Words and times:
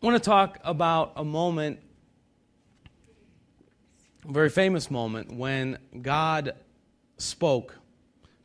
I 0.00 0.06
want 0.06 0.22
to 0.22 0.30
talk 0.30 0.60
about 0.62 1.14
a 1.16 1.24
moment, 1.24 1.80
a 4.24 4.30
very 4.30 4.48
famous 4.48 4.92
moment, 4.92 5.32
when 5.32 5.76
God 6.00 6.52
spoke 7.16 7.74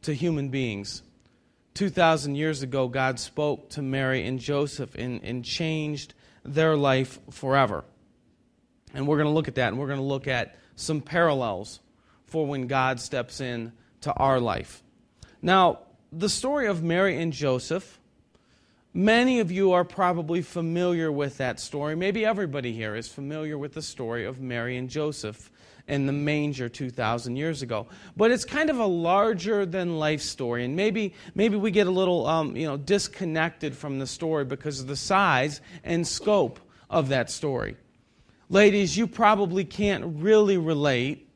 to 0.02 0.16
human 0.16 0.50
beings. 0.50 1.04
2,000 1.76 2.34
years 2.34 2.64
ago, 2.64 2.88
God 2.88 3.20
spoke 3.20 3.70
to 3.72 3.84
Mary 3.84 4.26
and 4.26 4.40
Joseph 4.40 4.96
and, 4.96 5.24
and 5.24 5.46
changed 5.46 6.16
their 6.44 6.76
life 6.76 7.20
forever. 7.30 7.86
And 8.96 9.08
we're 9.08 9.18
going 9.18 9.30
to 9.30 9.34
look 9.34 9.48
at 9.48 9.54
that, 9.56 9.68
and 9.68 9.78
we're 9.78 9.88
going 9.88 10.00
to 10.00 10.04
look 10.04 10.28
at 10.28 10.58
some 10.76 11.02
parallels 11.02 11.82
for 12.26 12.48
when 12.48 12.66
God 12.66 13.00
steps 13.00 13.40
in 13.42 13.74
to 14.02 14.12
our 14.14 14.40
life. 14.40 14.82
Now, 15.40 15.82
the 16.12 16.30
story 16.30 16.66
of 16.66 16.82
Mary 16.82 17.22
and 17.22 17.32
Joseph 17.32 18.00
Many 18.96 19.40
of 19.40 19.52
you 19.52 19.72
are 19.72 19.84
probably 19.84 20.44
familiar 20.44 21.12
with 21.12 21.38
that 21.38 21.60
story. 21.60 21.96
Maybe 21.96 22.24
everybody 22.24 22.74
here 22.74 22.96
is 22.96 23.08
familiar 23.08 23.58
with 23.58 23.74
the 23.74 23.82
story 23.82 24.24
of 24.24 24.40
Mary 24.40 24.78
and 24.78 24.88
Joseph 24.88 25.50
in 25.88 26.06
the 26.06 26.14
manger 26.14 26.70
2,000 26.70 27.36
years 27.36 27.64
ago. 27.64 27.88
But 28.16 28.30
it's 28.30 28.46
kind 28.46 28.70
of 28.70 28.78
a 28.78 28.86
larger 28.86 29.66
than 29.66 29.98
life 29.98 30.22
story. 30.22 30.64
And 30.64 30.76
maybe, 30.76 31.16
maybe 31.34 31.56
we 31.56 31.72
get 31.72 31.88
a 31.88 31.92
little 31.92 32.28
um, 32.28 32.56
you 32.56 32.68
know, 32.68 32.78
disconnected 32.78 33.76
from 33.76 33.98
the 33.98 34.06
story 34.06 34.46
because 34.46 34.80
of 34.80 34.86
the 34.86 34.96
size 34.96 35.60
and 35.84 36.08
scope 36.08 36.60
of 36.88 37.10
that 37.10 37.32
story. 37.32 37.76
Ladies, 38.48 38.96
you 38.96 39.08
probably 39.08 39.66
can't 39.66 40.22
really 40.22 40.60
relate 40.60 41.28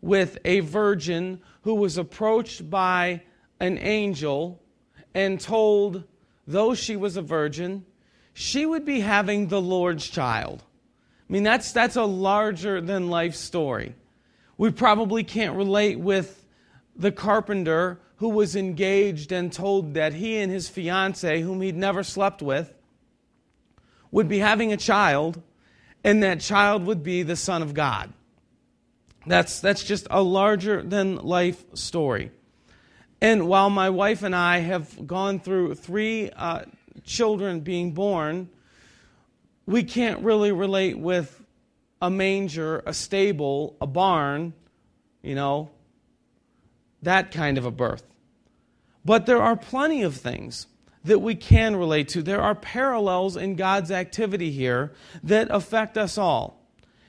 with 0.00 0.36
a 0.44 0.60
virgin 0.60 1.40
who 1.62 1.76
was 1.76 1.96
approached 1.96 2.68
by 2.68 3.22
an 3.60 3.78
angel 3.78 4.60
and 5.14 5.40
told 5.40 6.02
though 6.48 6.74
she 6.74 6.96
was 6.96 7.16
a 7.16 7.22
virgin, 7.22 7.84
she 8.32 8.64
would 8.64 8.84
be 8.84 9.00
having 9.00 9.48
the 9.48 9.60
Lord's 9.60 10.08
child. 10.08 10.64
I 11.28 11.32
mean, 11.32 11.42
that's, 11.42 11.72
that's 11.72 11.96
a 11.96 12.04
larger 12.04 12.80
than 12.80 13.10
life 13.10 13.34
story. 13.34 13.94
We 14.56 14.70
probably 14.70 15.24
can't 15.24 15.54
relate 15.56 16.00
with 16.00 16.46
the 16.96 17.12
carpenter 17.12 18.00
who 18.16 18.30
was 18.30 18.56
engaged 18.56 19.30
and 19.30 19.52
told 19.52 19.94
that 19.94 20.14
he 20.14 20.38
and 20.38 20.50
his 20.50 20.68
fiancee, 20.68 21.42
whom 21.42 21.60
he'd 21.60 21.76
never 21.76 22.02
slept 22.02 22.40
with, 22.40 22.74
would 24.10 24.26
be 24.26 24.38
having 24.38 24.72
a 24.72 24.76
child, 24.78 25.42
and 26.02 26.22
that 26.22 26.40
child 26.40 26.86
would 26.86 27.02
be 27.02 27.22
the 27.22 27.36
Son 27.36 27.60
of 27.60 27.74
God. 27.74 28.12
That's, 29.26 29.60
that's 29.60 29.84
just 29.84 30.06
a 30.10 30.22
larger 30.22 30.82
than 30.82 31.16
life 31.16 31.62
story. 31.74 32.32
And 33.20 33.48
while 33.48 33.70
my 33.70 33.90
wife 33.90 34.22
and 34.22 34.34
I 34.34 34.58
have 34.58 35.06
gone 35.06 35.40
through 35.40 35.74
three 35.74 36.30
uh, 36.30 36.62
children 37.04 37.60
being 37.60 37.92
born, 37.92 38.48
we 39.66 39.82
can't 39.82 40.20
really 40.20 40.52
relate 40.52 40.98
with 40.98 41.42
a 42.00 42.10
manger, 42.10 42.82
a 42.86 42.94
stable, 42.94 43.76
a 43.80 43.86
barn, 43.86 44.54
you 45.22 45.34
know, 45.34 45.70
that 47.02 47.32
kind 47.32 47.58
of 47.58 47.64
a 47.64 47.70
birth. 47.70 48.04
But 49.04 49.26
there 49.26 49.42
are 49.42 49.56
plenty 49.56 50.02
of 50.02 50.16
things 50.16 50.66
that 51.04 51.20
we 51.20 51.34
can 51.34 51.74
relate 51.74 52.08
to. 52.08 52.22
There 52.22 52.40
are 52.42 52.54
parallels 52.54 53.36
in 53.36 53.56
God's 53.56 53.90
activity 53.90 54.50
here 54.50 54.92
that 55.22 55.48
affect 55.50 55.96
us 55.96 56.18
all. 56.18 56.60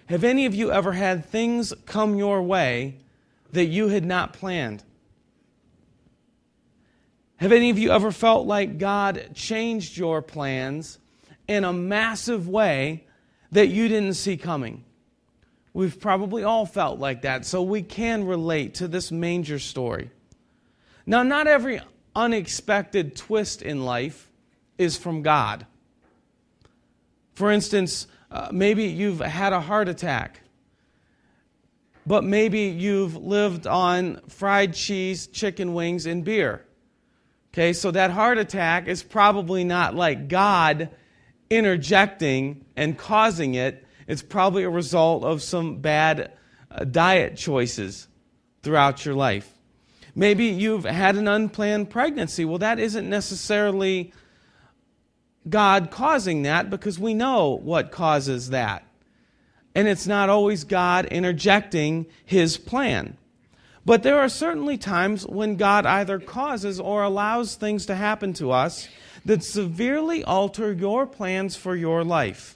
Have 0.08 0.24
any 0.24 0.46
of 0.46 0.56
you 0.56 0.72
ever 0.72 0.94
had 0.94 1.26
things 1.26 1.74
come 1.86 2.16
your 2.16 2.42
way 2.42 2.98
that 3.52 3.66
you 3.66 3.90
had 3.90 4.06
not 4.06 4.34
planned? 4.34 4.84
Have 7.40 7.54
any 7.54 7.70
of 7.70 7.80
you 7.80 7.92
ever 7.92 8.12
felt 8.12 8.48
like 8.48 8.80
God 8.80 9.30
changed 9.34 9.96
your 9.96 10.22
plans 10.22 11.00
in 11.48 11.64
a 11.64 11.72
massive 11.72 12.50
way 12.50 13.06
that 13.54 13.68
you 13.68 13.88
didn't 13.88 14.16
see 14.16 14.36
coming? 14.36 14.84
We've 15.74 15.98
probably 15.98 16.44
all 16.44 16.66
felt 16.66 17.00
like 17.00 17.22
that, 17.22 17.46
so 17.46 17.64
we 17.64 17.82
can 17.82 18.26
relate 18.26 18.74
to 18.76 18.90
this 18.90 19.10
manger 19.10 19.58
story. 19.58 20.12
Now, 21.06 21.24
not 21.24 21.48
every 21.48 21.80
unexpected 22.14 23.16
twist 23.16 23.62
in 23.62 23.86
life 23.86 24.30
is 24.78 24.98
from 24.98 25.22
God. 25.22 25.66
For 27.36 27.52
instance, 27.52 28.08
uh, 28.30 28.50
maybe 28.52 28.84
you've 28.84 29.22
had 29.22 29.54
a 29.54 29.62
heart 29.62 29.88
attack, 29.88 30.42
but 32.06 32.26
maybe 32.26 32.64
you've 32.64 33.16
lived 33.16 33.66
on 33.66 34.20
fried 34.28 34.74
cheese, 34.74 35.28
chicken 35.28 35.74
wings, 35.74 36.06
and 36.06 36.26
beer. 36.26 36.66
Okay, 37.54 37.74
so 37.74 37.92
that 37.92 38.12
heart 38.12 38.38
attack 38.38 38.88
is 38.88 39.02
probably 39.02 39.64
not 39.64 39.96
like 39.96 40.28
God 40.28 40.90
interjecting 41.50 42.66
and 42.76 42.98
causing 42.98 43.56
it. 43.56 43.86
It's 44.08 44.22
probably 44.22 44.64
a 44.64 44.70
result 44.70 45.24
of 45.24 45.42
some 45.42 45.78
bad 45.78 46.32
uh, 46.72 46.84
diet 46.84 47.38
choices 47.38 48.08
throughout 48.62 49.04
your 49.06 49.16
life. 49.16 49.54
Maybe 50.16 50.46
you've 50.46 50.86
had 50.86 51.16
an 51.16 51.28
unplanned 51.28 51.90
pregnancy. 51.90 52.46
Well, 52.46 52.58
that 52.60 52.80
isn't 52.80 53.10
necessarily 53.10 54.14
God 55.48 55.92
causing 55.92 56.44
that 56.44 56.70
because 56.70 57.00
we 57.00 57.14
know 57.14 57.52
what 57.56 57.92
causes 57.92 58.50
that. 58.50 58.86
And 59.74 59.88
it's 59.88 60.08
not 60.08 60.30
always 60.30 60.64
God 60.64 61.06
interjecting 61.06 62.08
his 62.26 62.58
plan. 62.58 63.18
But 63.90 64.04
there 64.04 64.20
are 64.20 64.30
certainly 64.30 64.78
times 64.78 65.26
when 65.26 65.56
God 65.56 65.88
either 65.88 66.20
causes 66.20 66.80
or 66.80 67.02
allows 67.02 67.56
things 67.56 67.88
to 67.88 67.96
happen 67.96 68.34
to 68.34 68.52
us 68.52 68.88
that 69.26 69.44
severely 69.44 70.24
alter 70.24 70.72
your 70.72 71.08
plans 71.08 71.56
for 71.56 71.76
your 71.76 72.04
life. 72.04 72.56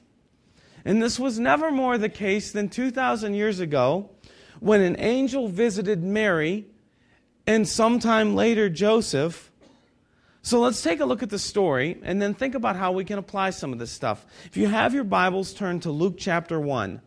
And 0.85 1.01
this 1.01 1.17
was 1.17 1.39
never 1.39 1.71
more 1.71 1.97
the 1.97 2.07
case 2.07 2.51
than 2.51 2.69
2,000 2.69 3.33
years 3.33 3.59
ago 3.59 4.11
when 4.59 4.81
an 4.81 4.95
angel 4.99 5.47
visited 5.47 6.03
Mary 6.03 6.67
and 7.47 7.67
sometime 7.67 8.35
later 8.35 8.69
Joseph. 8.69 9.49
So 10.43 10.59
let's 10.59 10.83
take 10.83 10.99
a 10.99 11.05
look 11.05 11.23
at 11.23 11.31
the 11.31 11.39
story 11.39 11.97
and 12.03 12.21
then 12.21 12.35
think 12.35 12.53
about 12.53 12.75
how 12.75 12.91
we 12.91 13.05
can 13.05 13.17
apply 13.17 13.49
some 13.49 13.73
of 13.73 13.79
this 13.79 13.89
stuff. 13.89 14.23
If 14.45 14.55
you 14.55 14.67
have 14.67 14.93
your 14.93 15.03
Bibles, 15.03 15.55
turn 15.55 15.79
to 15.79 15.89
Luke 15.89 16.17
chapter 16.19 16.59
1. 16.59 17.01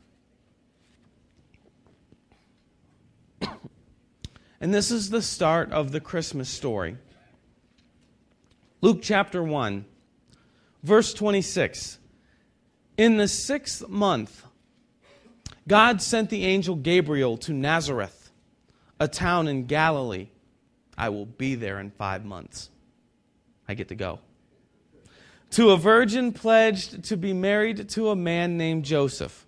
And 4.67 4.75
this 4.75 4.91
is 4.91 5.11
the 5.11 5.23
start 5.23 5.71
of 5.71 5.93
the 5.93 6.01
Christmas 6.01 6.49
story. 6.49 6.97
Luke 8.81 8.99
chapter 9.01 9.41
1, 9.41 9.85
verse 10.83 11.15
26. 11.15 12.01
In 12.97 13.17
the 13.17 13.29
sixth 13.29 13.89
month, 13.89 14.45
God 15.69 16.03
sent 16.03 16.31
the 16.31 16.45
angel 16.45 16.75
Gabriel 16.75 17.37
to 17.37 17.53
Nazareth, 17.53 18.33
a 18.99 19.07
town 19.07 19.47
in 19.47 19.67
Galilee. 19.67 20.31
I 20.99 21.11
will 21.11 21.27
be 21.27 21.55
there 21.55 21.79
in 21.79 21.93
five 21.93 22.25
months. 22.25 22.69
I 23.69 23.75
get 23.75 23.87
to 23.91 23.95
go. 23.95 24.19
To 25.51 25.71
a 25.71 25.77
virgin 25.77 26.33
pledged 26.33 27.05
to 27.05 27.17
be 27.17 27.33
married 27.33 27.89
to 27.91 28.11
a 28.11 28.17
man 28.17 28.57
named 28.57 28.85
Joseph, 28.85 29.47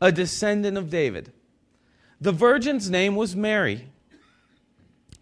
a 0.00 0.10
descendant 0.10 0.78
of 0.78 0.88
David. 0.88 1.30
The 2.22 2.32
virgin's 2.32 2.88
name 2.88 3.16
was 3.16 3.36
Mary. 3.36 3.90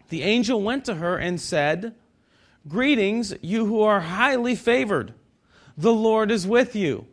The 0.09 0.23
angel 0.23 0.61
went 0.61 0.85
to 0.85 0.95
her 0.95 1.17
and 1.17 1.39
said, 1.39 1.95
Greetings, 2.67 3.33
you 3.41 3.65
who 3.65 3.81
are 3.81 4.01
highly 4.01 4.55
favored. 4.55 5.13
The 5.77 5.93
Lord 5.93 6.31
is 6.31 6.47
with 6.47 6.75
you. 6.75 7.07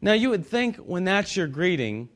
Now, 0.00 0.12
you 0.12 0.30
would 0.30 0.46
think 0.46 0.76
when 0.76 1.04
that's 1.04 1.36
your 1.36 1.46
greeting 1.46 2.08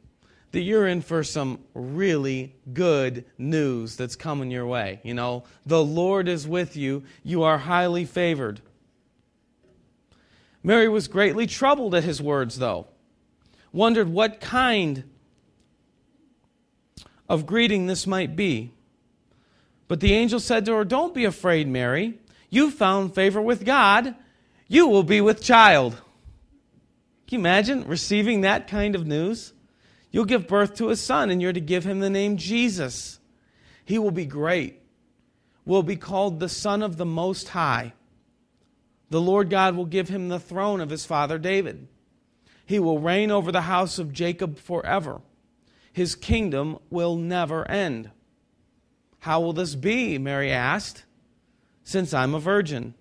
that 0.53 0.61
you're 0.61 0.87
in 0.87 1.03
for 1.03 1.23
some 1.23 1.61
really 1.75 2.55
good 2.73 3.25
news 3.37 3.97
that's 3.97 4.17
coming 4.17 4.51
your 4.51 4.67
way. 4.67 5.01
You 5.03 5.15
know, 5.15 5.45
the 5.67 5.83
Lord 5.83 6.29
is 6.29 6.47
with 6.47 6.77
you. 6.77 7.05
You 7.23 7.43
are 7.43 7.59
highly 7.59 8.05
favored. 8.05 8.61
Mary 10.63 10.89
was 10.89 11.09
greatly 11.09 11.47
troubled 11.47 11.95
at 11.95 12.05
his 12.05 12.21
words, 12.21 12.59
though, 12.59 12.87
wondered 13.73 14.09
what 14.09 14.41
kind 14.41 15.05
of 17.29 17.47
greeting 17.47 17.87
this 17.87 18.07
might 18.07 18.35
be. 18.35 18.73
But 19.89 20.01
the 20.01 20.13
angel 20.13 20.39
said 20.39 20.67
to 20.67 20.75
her, 20.75 20.85
Don't 20.85 21.15
be 21.15 21.25
afraid, 21.25 21.67
Mary. 21.67 22.19
You 22.51 22.71
found 22.71 23.15
favor 23.15 23.41
with 23.41 23.65
God. 23.65 24.15
You 24.69 24.87
will 24.87 25.03
be 25.03 25.21
with 25.21 25.43
child. 25.43 25.95
Can 27.27 27.37
you 27.37 27.39
imagine 27.41 27.89
receiving 27.89 28.43
that 28.43 28.69
kind 28.69 28.95
of 28.95 29.07
news? 29.07 29.53
You'll 30.11 30.27
give 30.27 30.47
birth 30.47 30.75
to 30.77 30.91
a 30.91 30.97
son, 30.97 31.31
and 31.31 31.43
you're 31.43 31.53
to 31.53 31.61
give 31.61 31.85
him 31.85 32.01
the 32.01 32.11
name 32.11 32.37
Jesus. 32.37 33.19
He 33.85 33.99
will 33.99 34.11
be 34.11 34.27
great, 34.27 34.81
will 35.65 35.83
be 35.83 35.97
called 35.97 36.41
the 36.41 36.49
Son 36.49 36.83
of 36.83 36.97
the 36.97 37.07
Most 37.07 37.49
High. 37.49 37.95
The 39.11 39.21
Lord 39.21 39.49
God 39.49 39.75
will 39.75 39.87
give 39.87 40.09
him 40.09 40.29
the 40.29 40.39
throne 40.39 40.81
of 40.81 40.91
his 40.91 41.07
father 41.07 41.39
David. 41.39 41.89
He 42.67 42.79
will 42.79 42.99
reign 42.99 43.31
over 43.31 43.51
the 43.51 43.63
house 43.63 43.99
of 43.99 44.13
Jacob 44.13 44.59
forever. 44.59 45.23
His 45.93 46.15
kingdom 46.15 46.79
will 46.91 47.17
never 47.17 47.67
end. 47.71 48.11
How 49.21 49.41
will 49.41 49.53
this 49.53 49.75
be? 49.75 50.19
Mary 50.19 50.51
asked, 50.51 51.05
since 51.83 52.13
I'm 52.13 52.35
a 52.35 52.41
virgin. 52.41 52.95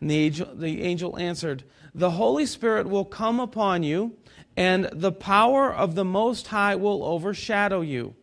And 0.00 0.10
the 0.10 0.16
angel, 0.16 0.54
the 0.54 0.82
angel 0.82 1.18
answered, 1.18 1.64
The 1.94 2.12
Holy 2.12 2.46
Spirit 2.46 2.88
will 2.88 3.04
come 3.04 3.40
upon 3.40 3.82
you, 3.82 4.16
and 4.56 4.88
the 4.92 5.12
power 5.12 5.72
of 5.72 5.94
the 5.94 6.04
Most 6.04 6.48
High 6.48 6.76
will 6.76 7.04
overshadow 7.04 7.80
you. 7.80 8.14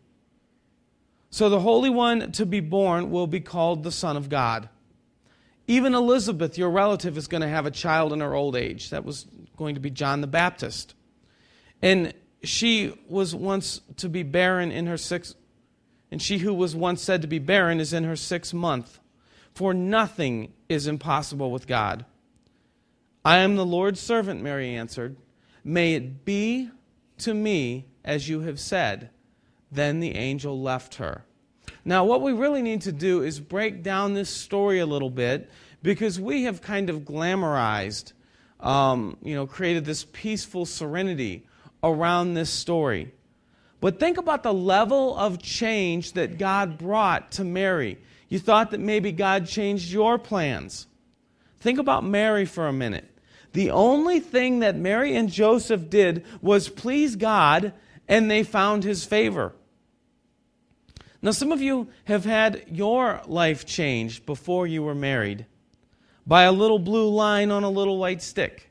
So 1.30 1.50
the 1.50 1.62
Holy 1.62 1.90
One 1.90 2.32
to 2.34 2.46
be 2.46 2.60
born 2.60 3.10
will 3.10 3.28
be 3.28 3.40
called 3.40 3.84
the 3.84 3.92
Son 3.92 4.18
of 4.18 4.28
God. 4.28 4.70
Even 5.68 5.96
Elizabeth, 5.96 6.58
your 6.58 6.70
relative, 6.70 7.18
is 7.18 7.28
going 7.28 7.42
to 7.42 7.48
have 7.48 7.66
a 7.66 7.72
child 7.72 8.12
in 8.12 8.20
her 8.20 8.34
old 8.34 8.56
age. 8.56 8.90
That 8.90 9.06
was 9.06 9.26
going 9.56 9.76
to 9.76 9.82
be 9.82 9.90
John 9.90 10.20
the 10.20 10.28
Baptist. 10.28 10.94
And 11.82 12.14
she 12.44 12.94
was 13.08 13.34
once 13.34 13.80
to 13.98 14.10
be 14.10 14.24
barren 14.24 14.72
in 14.72 14.88
her 14.88 14.98
sixth, 14.98 15.36
and 16.12 16.22
she 16.22 16.40
who 16.40 16.54
was 16.54 16.76
once 16.76 17.02
said 17.02 17.22
to 17.22 17.28
be 17.28 17.40
barren 17.40 17.80
is 17.80 17.94
in 17.94 18.04
her 18.04 18.16
sixth 18.16 18.54
month. 18.54 19.00
For 19.54 19.74
nothing 19.74 20.54
is 20.70 20.88
impossible 20.88 21.52
with 21.52 21.68
God. 21.68 22.06
I 23.24 23.38
am 23.38 23.56
the 23.56 23.66
Lord's 23.66 24.00
servant, 24.00 24.42
Mary 24.42 24.76
answered. 24.76 25.16
May 25.64 25.94
it 25.94 26.26
be 26.26 26.70
to 27.20 27.34
me 27.34 27.86
as 28.04 28.28
you 28.28 28.42
have 28.42 28.60
said. 28.60 29.10
Then 29.72 30.00
the 30.00 30.16
angel 30.16 30.62
left 30.62 30.96
her. 30.96 31.24
Now, 31.86 32.04
what 32.04 32.22
we 32.22 32.34
really 32.34 32.62
need 32.62 32.82
to 32.82 32.92
do 32.92 33.24
is 33.24 33.40
break 33.40 33.84
down 33.84 34.14
this 34.14 34.30
story 34.30 34.80
a 34.80 34.86
little 34.86 35.10
bit 35.10 35.50
because 35.82 36.20
we 36.20 36.44
have 36.44 36.62
kind 36.62 36.90
of 36.90 37.02
glamorized, 37.02 38.14
um, 38.60 39.18
you 39.24 39.34
know, 39.34 39.48
created 39.48 39.86
this 39.86 40.06
peaceful 40.12 40.66
serenity 40.66 41.48
around 41.84 42.34
this 42.34 42.50
story. 42.50 43.14
But 43.82 44.00
think 44.00 44.18
about 44.18 44.44
the 44.44 44.54
level 44.54 45.18
of 45.18 45.42
change 45.42 46.14
that 46.14 46.38
God 46.38 46.78
brought 46.78 47.32
to 47.34 47.44
Mary. 47.44 47.98
You 48.30 48.40
thought 48.40 48.72
that 48.72 48.80
maybe 48.80 49.12
God 49.12 49.48
changed 49.48 49.92
your 49.92 50.18
plans. 50.18 50.88
Think 51.60 51.80
about 51.80 52.06
Mary 52.06 52.46
for 52.46 52.68
a 52.68 52.74
minute. 52.74 53.08
The 53.54 53.72
only 53.72 54.20
thing 54.20 54.60
that 54.60 54.78
Mary 54.78 55.16
and 55.16 55.30
Joseph 55.30 55.90
did 55.90 56.24
was 56.42 56.70
please 56.70 57.16
God, 57.16 57.74
and 58.08 58.32
they 58.32 58.44
found 58.44 58.84
his 58.84 59.04
favor. 59.04 59.54
Now, 61.22 61.32
some 61.32 61.52
of 61.52 61.62
you 61.62 61.90
have 62.06 62.24
had 62.24 62.64
your 62.72 63.22
life 63.28 63.66
changed 63.66 64.26
before 64.26 64.66
you 64.66 64.84
were 64.84 64.96
married 64.96 65.46
by 66.26 66.44
a 66.44 66.52
little 66.52 66.80
blue 66.80 67.10
line 67.10 67.52
on 67.52 67.64
a 67.64 67.70
little 67.70 67.98
white 67.98 68.22
stick. 68.22 68.71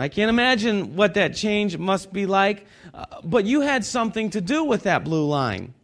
I 0.00 0.08
can't 0.08 0.30
imagine 0.30 0.96
what 0.96 1.14
that 1.14 1.34
change 1.34 1.76
must 1.76 2.10
be 2.10 2.24
like, 2.24 2.66
uh, 2.94 3.04
but 3.22 3.44
you 3.44 3.60
had 3.60 3.84
something 3.84 4.30
to 4.30 4.40
do 4.40 4.64
with 4.64 4.84
that 4.84 5.04
blue 5.04 5.26
line. 5.26 5.74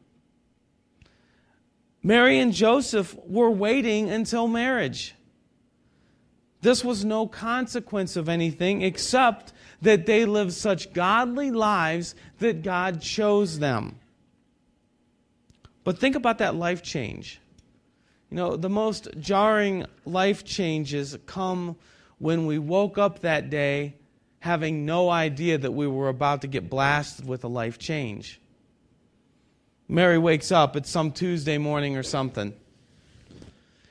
Mary 2.02 2.38
and 2.38 2.52
Joseph 2.52 3.14
were 3.26 3.50
waiting 3.50 4.08
until 4.08 4.48
marriage. 4.48 5.14
This 6.62 6.82
was 6.82 7.04
no 7.04 7.26
consequence 7.26 8.16
of 8.16 8.28
anything 8.28 8.80
except 8.80 9.52
that 9.82 10.06
they 10.06 10.24
lived 10.24 10.54
such 10.54 10.94
godly 10.94 11.50
lives 11.50 12.14
that 12.38 12.62
God 12.62 13.02
chose 13.02 13.58
them. 13.58 13.98
But 15.84 15.98
think 15.98 16.16
about 16.16 16.38
that 16.38 16.54
life 16.54 16.82
change. 16.82 17.38
You 18.30 18.38
know, 18.38 18.56
the 18.56 18.70
most 18.70 19.08
jarring 19.20 19.84
life 20.06 20.42
changes 20.42 21.18
come 21.26 21.76
when 22.18 22.46
we 22.46 22.58
woke 22.58 22.96
up 22.96 23.20
that 23.20 23.50
day 23.50 23.94
having 24.46 24.86
no 24.86 25.10
idea 25.10 25.58
that 25.58 25.72
we 25.72 25.86
were 25.86 26.08
about 26.08 26.40
to 26.40 26.46
get 26.46 26.70
blasted 26.70 27.26
with 27.26 27.44
a 27.44 27.48
life 27.48 27.78
change. 27.78 28.40
Mary 29.88 30.18
wakes 30.18 30.50
up, 30.50 30.74
it's 30.76 30.90
some 30.90 31.12
Tuesday 31.12 31.58
morning 31.58 31.96
or 31.96 32.02
something. 32.02 32.54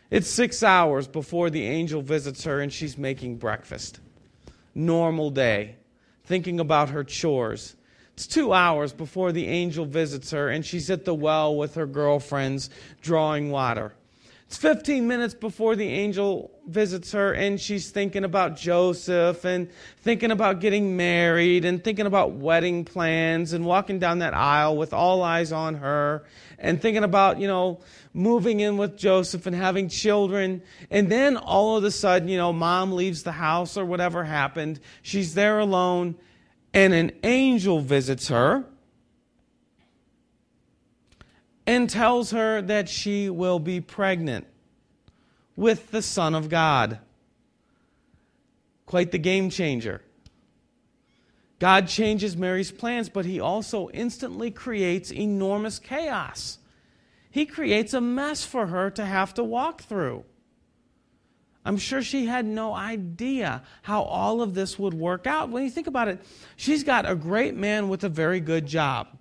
It's 0.09 0.29
six 0.29 0.63
hours 0.63 1.07
before 1.07 1.49
the 1.49 1.65
angel 1.65 2.01
visits 2.01 2.43
her 2.45 2.59
and 2.59 2.73
she's 2.73 2.97
making 2.97 3.37
breakfast. 3.37 3.99
Normal 4.73 5.29
day, 5.29 5.75
thinking 6.25 6.59
about 6.59 6.89
her 6.89 7.03
chores 7.03 7.75
it's 8.15 8.27
two 8.27 8.53
hours 8.53 8.93
before 8.93 9.33
the 9.33 9.45
angel 9.45 9.83
visits 9.83 10.31
her, 10.31 10.47
and 10.47 10.65
she's 10.65 10.89
at 10.89 11.03
the 11.03 11.13
well 11.13 11.53
with 11.57 11.75
her 11.75 11.85
girlfriends 11.85 12.69
drawing 13.01 13.51
water. 13.51 13.93
It's 14.47 14.57
15 14.57 15.07
minutes 15.07 15.33
before 15.33 15.75
the 15.75 15.87
angel 15.87 16.51
visits 16.67 17.11
her, 17.13 17.33
and 17.33 17.59
she's 17.59 17.89
thinking 17.89 18.23
about 18.23 18.55
Joseph 18.55 19.43
and 19.43 19.69
thinking 20.01 20.29
about 20.29 20.59
getting 20.59 20.95
married 20.95 21.65
and 21.65 21.83
thinking 21.83 22.05
about 22.05 22.33
wedding 22.33 22.85
plans 22.85 23.53
and 23.53 23.65
walking 23.65 23.97
down 23.97 24.19
that 24.19 24.35
aisle 24.35 24.77
with 24.77 24.93
all 24.93 25.23
eyes 25.23 25.51
on 25.51 25.75
her 25.75 26.25
and 26.59 26.79
thinking 26.79 27.03
about, 27.03 27.39
you 27.39 27.47
know, 27.47 27.79
moving 28.13 28.59
in 28.59 28.77
with 28.77 28.95
Joseph 28.95 29.47
and 29.47 29.55
having 29.55 29.89
children. 29.89 30.61
And 30.91 31.11
then 31.11 31.37
all 31.37 31.77
of 31.77 31.83
a 31.83 31.91
sudden, 31.91 32.27
you 32.27 32.37
know, 32.37 32.53
mom 32.53 32.91
leaves 32.91 33.23
the 33.23 33.31
house 33.31 33.77
or 33.77 33.83
whatever 33.83 34.23
happened. 34.23 34.79
She's 35.01 35.33
there 35.33 35.57
alone 35.57 36.15
and 36.71 36.93
an 36.93 37.13
angel 37.23 37.79
visits 37.79 38.27
her 38.27 38.65
and 41.67 41.89
tells 41.89 42.31
her 42.31 42.61
that 42.61 42.89
she 42.89 43.29
will 43.29 43.59
be 43.59 43.81
pregnant 43.81 44.45
with 45.55 45.91
the 45.91 46.01
Son 46.01 46.35
of 46.35 46.49
God. 46.49 46.99
Quite 48.85 49.11
the 49.11 49.17
game 49.17 49.49
changer. 49.49 50.01
God 51.59 51.87
changes 51.87 52.35
Mary's 52.35 52.71
plans, 52.71 53.09
but 53.09 53.25
he 53.25 53.39
also 53.39 53.89
instantly 53.89 54.51
creates 54.51 55.11
enormous 55.11 55.79
chaos. 55.79 56.59
He 57.31 57.45
creates 57.45 57.93
a 57.93 58.01
mess 58.01 58.45
for 58.45 58.67
her 58.67 58.89
to 58.91 59.05
have 59.05 59.33
to 59.35 59.43
walk 59.43 59.81
through. 59.81 60.25
I'm 61.65 61.77
sure 61.77 62.03
she 62.03 62.27
had 62.27 62.45
no 62.45 62.73
idea 62.73 63.63
how 63.81 64.03
all 64.03 64.41
of 64.41 64.53
this 64.53 64.77
would 64.77 64.93
work 64.93 65.25
out. 65.25 65.49
When 65.49 65.63
you 65.63 65.71
think 65.71 65.87
about 65.87 66.07
it, 66.07 66.21
she's 66.55 66.83
got 66.83 67.09
a 67.09 67.15
great 67.15 67.55
man 67.55 67.89
with 67.89 68.03
a 68.03 68.09
very 68.09 68.39
good 68.39 68.67
job. 68.67 69.14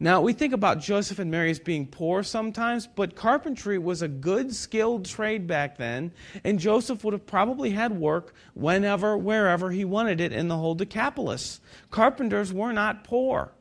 Now, 0.00 0.20
we 0.20 0.32
think 0.32 0.52
about 0.52 0.80
Joseph 0.80 1.20
and 1.20 1.30
Mary 1.30 1.50
as 1.50 1.60
being 1.60 1.86
poor 1.86 2.22
sometimes, 2.24 2.86
but 2.86 3.14
carpentry 3.14 3.78
was 3.78 4.02
a 4.02 4.08
good, 4.08 4.54
skilled 4.54 5.04
trade 5.04 5.46
back 5.46 5.78
then, 5.78 6.12
and 6.42 6.58
Joseph 6.58 7.04
would 7.04 7.12
have 7.12 7.26
probably 7.26 7.70
had 7.70 7.92
work 7.92 8.34
whenever, 8.54 9.16
wherever 9.16 9.70
he 9.70 9.84
wanted 9.84 10.20
it 10.20 10.32
in 10.32 10.48
the 10.48 10.56
whole 10.56 10.74
Decapolis. 10.74 11.60
Carpenters 11.90 12.52
were 12.52 12.72
not 12.72 13.04
poor 13.04 13.52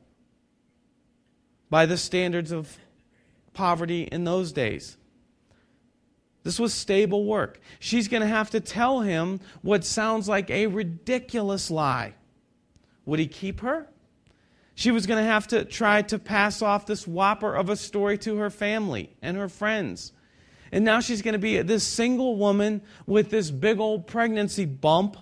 by 1.69 1.85
the 1.85 1.97
standards 1.97 2.51
of 2.51 2.77
poverty 3.53 4.03
in 4.03 4.23
those 4.23 4.51
days. 4.51 4.97
This 6.43 6.59
was 6.59 6.73
stable 6.73 7.25
work. 7.25 7.59
She's 7.79 8.07
going 8.07 8.21
to 8.21 8.27
have 8.27 8.49
to 8.49 8.59
tell 8.59 9.01
him 9.01 9.39
what 9.61 9.85
sounds 9.85 10.27
like 10.27 10.49
a 10.49 10.67
ridiculous 10.67 11.71
lie. 11.71 12.15
Would 13.05 13.19
he 13.19 13.27
keep 13.27 13.61
her? 13.61 13.87
She 14.75 14.91
was 14.91 15.05
going 15.05 15.23
to 15.23 15.29
have 15.29 15.47
to 15.49 15.65
try 15.65 16.01
to 16.03 16.17
pass 16.17 16.61
off 16.61 16.85
this 16.85 17.07
whopper 17.07 17.55
of 17.55 17.69
a 17.69 17.75
story 17.75 18.17
to 18.19 18.37
her 18.37 18.49
family 18.49 19.15
and 19.21 19.37
her 19.37 19.49
friends. 19.49 20.11
And 20.71 20.83
now 20.83 20.99
she's 20.99 21.21
going 21.21 21.33
to 21.33 21.39
be 21.39 21.61
this 21.61 21.83
single 21.83 22.35
woman 22.35 22.81
with 23.05 23.29
this 23.29 23.51
big 23.51 23.79
old 23.79 24.07
pregnancy 24.07 24.65
bump, 24.65 25.17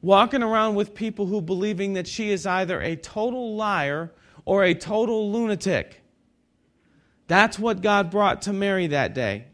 walking 0.00 0.42
around 0.42 0.74
with 0.74 0.94
people 0.94 1.26
who 1.26 1.42
believing 1.42 1.92
that 1.94 2.06
she 2.06 2.30
is 2.30 2.46
either 2.46 2.80
a 2.80 2.96
total 2.96 3.54
liar 3.54 4.10
or 4.46 4.64
a 4.64 4.74
total 4.74 5.30
lunatic. 5.30 6.02
That's 7.28 7.58
what 7.58 7.82
God 7.82 8.10
brought 8.10 8.42
to 8.42 8.52
Mary 8.52 8.88
that 8.88 9.14
day. 9.14 9.46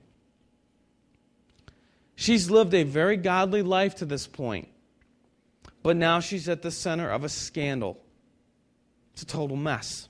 She's 2.14 2.50
lived 2.50 2.74
a 2.74 2.84
very 2.84 3.16
godly 3.16 3.62
life 3.62 3.96
to 3.96 4.04
this 4.04 4.26
point, 4.26 4.68
but 5.82 5.96
now 5.96 6.20
she's 6.20 6.48
at 6.48 6.62
the 6.62 6.70
center 6.70 7.10
of 7.10 7.24
a 7.24 7.28
scandal. 7.28 8.00
It's 9.18 9.24
a 9.24 9.36
total 9.36 9.56
mess. 9.56 10.08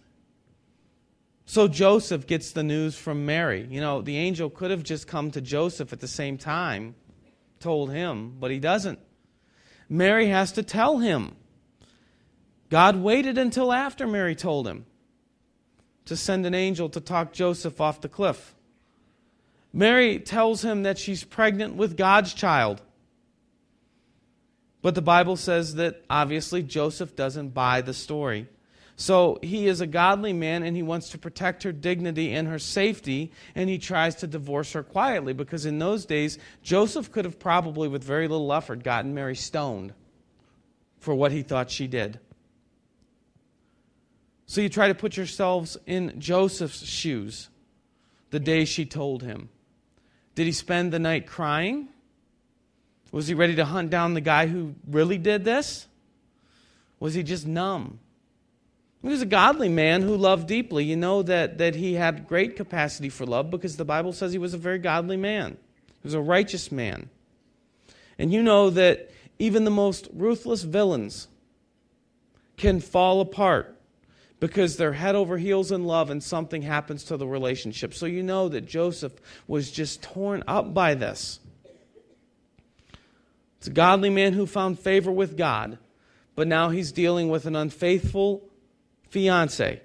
So 1.46 1.66
Joseph 1.66 2.26
gets 2.26 2.52
the 2.52 2.62
news 2.62 2.94
from 2.94 3.24
Mary. 3.24 3.66
You 3.70 3.80
know, 3.80 4.02
the 4.02 4.18
angel 4.18 4.50
could 4.50 4.70
have 4.70 4.82
just 4.82 5.06
come 5.06 5.30
to 5.30 5.40
Joseph 5.40 5.94
at 5.94 6.00
the 6.00 6.06
same 6.06 6.36
time, 6.36 6.94
told 7.58 7.90
him, 7.90 8.36
but 8.38 8.50
he 8.50 8.58
doesn't. 8.58 8.98
Mary 9.88 10.26
has 10.26 10.52
to 10.52 10.62
tell 10.62 10.98
him. 10.98 11.36
God 12.68 12.96
waited 12.96 13.38
until 13.38 13.72
after 13.72 14.06
Mary 14.06 14.34
told 14.34 14.68
him 14.68 14.84
to 16.04 16.14
send 16.14 16.44
an 16.44 16.54
angel 16.54 16.90
to 16.90 17.00
talk 17.00 17.32
Joseph 17.32 17.80
off 17.80 18.02
the 18.02 18.10
cliff. 18.10 18.54
Mary 19.72 20.18
tells 20.18 20.62
him 20.62 20.82
that 20.82 20.98
she's 20.98 21.24
pregnant 21.24 21.76
with 21.76 21.96
God's 21.96 22.34
child. 22.34 22.82
But 24.82 24.94
the 24.94 25.00
Bible 25.00 25.36
says 25.36 25.76
that 25.76 26.04
obviously 26.10 26.62
Joseph 26.62 27.16
doesn't 27.16 27.54
buy 27.54 27.80
the 27.80 27.94
story. 27.94 28.48
So 29.00 29.38
he 29.42 29.68
is 29.68 29.80
a 29.80 29.86
godly 29.86 30.32
man 30.32 30.64
and 30.64 30.74
he 30.74 30.82
wants 30.82 31.10
to 31.10 31.18
protect 31.18 31.62
her 31.62 31.70
dignity 31.70 32.34
and 32.34 32.48
her 32.48 32.58
safety, 32.58 33.30
and 33.54 33.70
he 33.70 33.78
tries 33.78 34.16
to 34.16 34.26
divorce 34.26 34.72
her 34.72 34.82
quietly 34.82 35.32
because 35.32 35.64
in 35.64 35.78
those 35.78 36.04
days, 36.04 36.36
Joseph 36.64 37.12
could 37.12 37.24
have 37.24 37.38
probably, 37.38 37.86
with 37.86 38.02
very 38.02 38.26
little 38.26 38.52
effort, 38.52 38.82
gotten 38.82 39.14
Mary 39.14 39.36
stoned 39.36 39.94
for 40.98 41.14
what 41.14 41.30
he 41.30 41.42
thought 41.42 41.70
she 41.70 41.86
did. 41.86 42.18
So 44.46 44.60
you 44.60 44.68
try 44.68 44.88
to 44.88 44.96
put 44.96 45.16
yourselves 45.16 45.76
in 45.86 46.18
Joseph's 46.18 46.84
shoes 46.84 47.50
the 48.30 48.40
day 48.40 48.64
she 48.64 48.84
told 48.84 49.22
him. 49.22 49.48
Did 50.34 50.46
he 50.46 50.52
spend 50.52 50.92
the 50.92 50.98
night 50.98 51.24
crying? 51.24 51.88
Was 53.12 53.28
he 53.28 53.34
ready 53.34 53.54
to 53.54 53.64
hunt 53.64 53.90
down 53.90 54.14
the 54.14 54.20
guy 54.20 54.48
who 54.48 54.74
really 54.88 55.18
did 55.18 55.44
this? 55.44 55.86
Was 56.98 57.14
he 57.14 57.22
just 57.22 57.46
numb? 57.46 58.00
He 59.02 59.08
was 59.08 59.22
a 59.22 59.26
godly 59.26 59.68
man 59.68 60.02
who 60.02 60.16
loved 60.16 60.48
deeply. 60.48 60.84
You 60.84 60.96
know 60.96 61.22
that, 61.22 61.58
that 61.58 61.76
he 61.76 61.94
had 61.94 62.26
great 62.26 62.56
capacity 62.56 63.08
for 63.08 63.24
love 63.24 63.50
because 63.50 63.76
the 63.76 63.84
Bible 63.84 64.12
says 64.12 64.32
he 64.32 64.38
was 64.38 64.54
a 64.54 64.58
very 64.58 64.78
godly 64.78 65.16
man. 65.16 65.56
He 65.86 66.06
was 66.06 66.14
a 66.14 66.20
righteous 66.20 66.72
man. 66.72 67.08
And 68.18 68.32
you 68.32 68.42
know 68.42 68.70
that 68.70 69.10
even 69.38 69.64
the 69.64 69.70
most 69.70 70.08
ruthless 70.12 70.64
villains 70.64 71.28
can 72.56 72.80
fall 72.80 73.20
apart 73.20 73.76
because 74.40 74.76
they're 74.76 74.92
head 74.92 75.14
over 75.14 75.38
heels 75.38 75.70
in 75.70 75.84
love 75.84 76.10
and 76.10 76.22
something 76.22 76.62
happens 76.62 77.04
to 77.04 77.16
the 77.16 77.26
relationship. 77.26 77.94
So 77.94 78.06
you 78.06 78.22
know 78.22 78.48
that 78.48 78.66
Joseph 78.66 79.12
was 79.46 79.70
just 79.70 80.02
torn 80.02 80.42
up 80.46 80.74
by 80.74 80.94
this. 80.94 81.38
It's 83.58 83.68
a 83.68 83.70
godly 83.70 84.10
man 84.10 84.32
who 84.32 84.46
found 84.46 84.78
favor 84.78 85.10
with 85.10 85.36
God, 85.36 85.78
but 86.36 86.46
now 86.46 86.68
he's 86.68 86.92
dealing 86.92 87.28
with 87.28 87.46
an 87.46 87.56
unfaithful 87.56 88.47
fiance. 89.10 89.80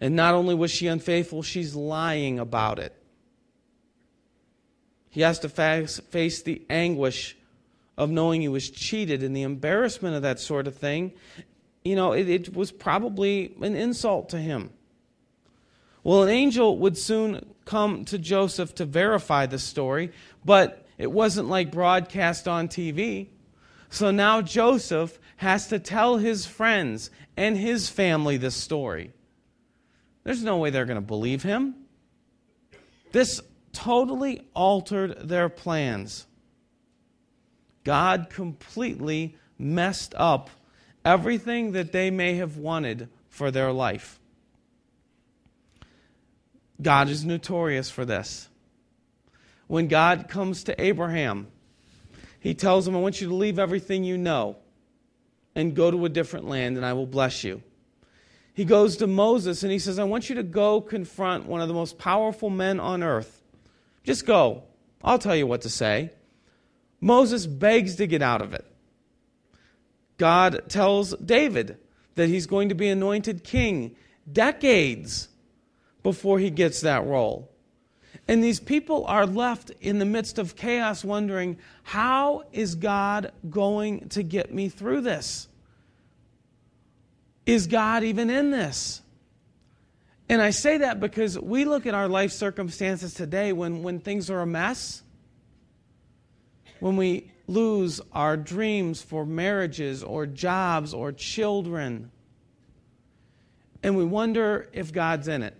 And 0.00 0.14
not 0.14 0.34
only 0.34 0.54
was 0.54 0.70
she 0.70 0.86
unfaithful, 0.86 1.42
she's 1.42 1.74
lying 1.74 2.38
about 2.38 2.78
it. 2.78 2.94
He 5.10 5.22
has 5.22 5.38
to 5.40 5.48
face 5.48 6.42
the 6.42 6.62
anguish 6.68 7.36
of 7.96 8.10
knowing 8.10 8.42
he 8.42 8.48
was 8.48 8.68
cheated 8.68 9.22
and 9.22 9.34
the 9.34 9.42
embarrassment 9.42 10.14
of 10.14 10.22
that 10.22 10.38
sort 10.38 10.66
of 10.66 10.76
thing 10.76 11.12
you 11.86 11.94
know, 11.94 12.12
it, 12.12 12.28
it 12.28 12.54
was 12.54 12.72
probably 12.72 13.54
an 13.62 13.76
insult 13.76 14.30
to 14.30 14.38
him. 14.38 14.70
Well, 16.02 16.24
an 16.24 16.28
angel 16.28 16.78
would 16.78 16.98
soon 16.98 17.54
come 17.64 18.04
to 18.06 18.18
Joseph 18.18 18.74
to 18.76 18.84
verify 18.84 19.46
the 19.46 19.58
story, 19.58 20.12
but 20.44 20.84
it 20.98 21.10
wasn't 21.12 21.48
like 21.48 21.70
broadcast 21.70 22.48
on 22.48 22.68
TV. 22.68 23.28
So 23.90 24.10
now 24.10 24.42
Joseph 24.42 25.18
has 25.36 25.68
to 25.68 25.78
tell 25.78 26.18
his 26.18 26.46
friends 26.46 27.10
and 27.36 27.56
his 27.56 27.88
family 27.88 28.36
this 28.36 28.54
story. 28.54 29.12
There's 30.24 30.42
no 30.42 30.56
way 30.56 30.70
they're 30.70 30.86
going 30.86 30.96
to 30.96 31.00
believe 31.00 31.42
him. 31.42 31.74
This 33.12 33.40
totally 33.72 34.46
altered 34.54 35.28
their 35.28 35.48
plans. 35.48 36.26
God 37.84 38.28
completely 38.30 39.36
messed 39.58 40.14
up 40.16 40.50
everything 41.04 41.72
that 41.72 41.92
they 41.92 42.10
may 42.10 42.34
have 42.34 42.56
wanted 42.56 43.08
for 43.28 43.50
their 43.50 43.72
life. 43.72 44.18
God 46.82 47.08
is 47.08 47.24
notorious 47.24 47.90
for 47.90 48.04
this. 48.04 48.48
When 49.66 49.88
God 49.88 50.28
comes 50.28 50.64
to 50.64 50.80
Abraham, 50.82 51.48
he 52.40 52.54
tells 52.54 52.86
him, 52.86 52.96
I 52.96 53.00
want 53.00 53.20
you 53.20 53.28
to 53.28 53.34
leave 53.34 53.58
everything 53.58 54.04
you 54.04 54.18
know 54.18 54.56
and 55.54 55.74
go 55.74 55.90
to 55.90 56.04
a 56.04 56.08
different 56.08 56.48
land, 56.48 56.76
and 56.76 56.84
I 56.84 56.92
will 56.92 57.06
bless 57.06 57.42
you. 57.42 57.62
He 58.54 58.64
goes 58.64 58.96
to 58.98 59.06
Moses 59.06 59.62
and 59.62 59.70
he 59.70 59.78
says, 59.78 59.98
I 59.98 60.04
want 60.04 60.30
you 60.30 60.36
to 60.36 60.42
go 60.42 60.80
confront 60.80 61.46
one 61.46 61.60
of 61.60 61.68
the 61.68 61.74
most 61.74 61.98
powerful 61.98 62.48
men 62.48 62.80
on 62.80 63.02
earth. 63.02 63.42
Just 64.02 64.24
go. 64.24 64.62
I'll 65.04 65.18
tell 65.18 65.36
you 65.36 65.46
what 65.46 65.62
to 65.62 65.68
say. 65.68 66.10
Moses 67.00 67.46
begs 67.46 67.96
to 67.96 68.06
get 68.06 68.22
out 68.22 68.40
of 68.40 68.54
it. 68.54 68.64
God 70.16 70.62
tells 70.68 71.14
David 71.16 71.76
that 72.14 72.28
he's 72.28 72.46
going 72.46 72.70
to 72.70 72.74
be 72.74 72.88
anointed 72.88 73.44
king 73.44 73.94
decades 74.30 75.28
before 76.02 76.38
he 76.38 76.50
gets 76.50 76.80
that 76.80 77.04
role. 77.04 77.50
And 78.28 78.42
these 78.42 78.60
people 78.60 79.04
are 79.06 79.26
left 79.26 79.70
in 79.80 79.98
the 79.98 80.04
midst 80.04 80.38
of 80.38 80.56
chaos 80.56 81.04
wondering, 81.04 81.58
how 81.82 82.44
is 82.52 82.74
God 82.74 83.32
going 83.48 84.08
to 84.10 84.22
get 84.22 84.52
me 84.52 84.68
through 84.68 85.02
this? 85.02 85.48
Is 87.44 87.66
God 87.66 88.02
even 88.02 88.30
in 88.30 88.50
this? 88.50 89.02
And 90.28 90.42
I 90.42 90.50
say 90.50 90.78
that 90.78 90.98
because 90.98 91.38
we 91.38 91.64
look 91.64 91.86
at 91.86 91.94
our 91.94 92.08
life 92.08 92.32
circumstances 92.32 93.14
today 93.14 93.52
when, 93.52 93.82
when 93.82 94.00
things 94.00 94.28
are 94.28 94.40
a 94.40 94.46
mess, 94.46 95.02
when 96.80 96.96
we 96.96 97.30
lose 97.46 98.00
our 98.12 98.36
dreams 98.36 99.00
for 99.00 99.24
marriages 99.24 100.02
or 100.02 100.26
jobs 100.26 100.92
or 100.92 101.12
children. 101.12 102.10
And 103.84 103.96
we 103.96 104.04
wonder 104.04 104.68
if 104.72 104.92
God's 104.92 105.28
in 105.28 105.42
it. 105.42 105.54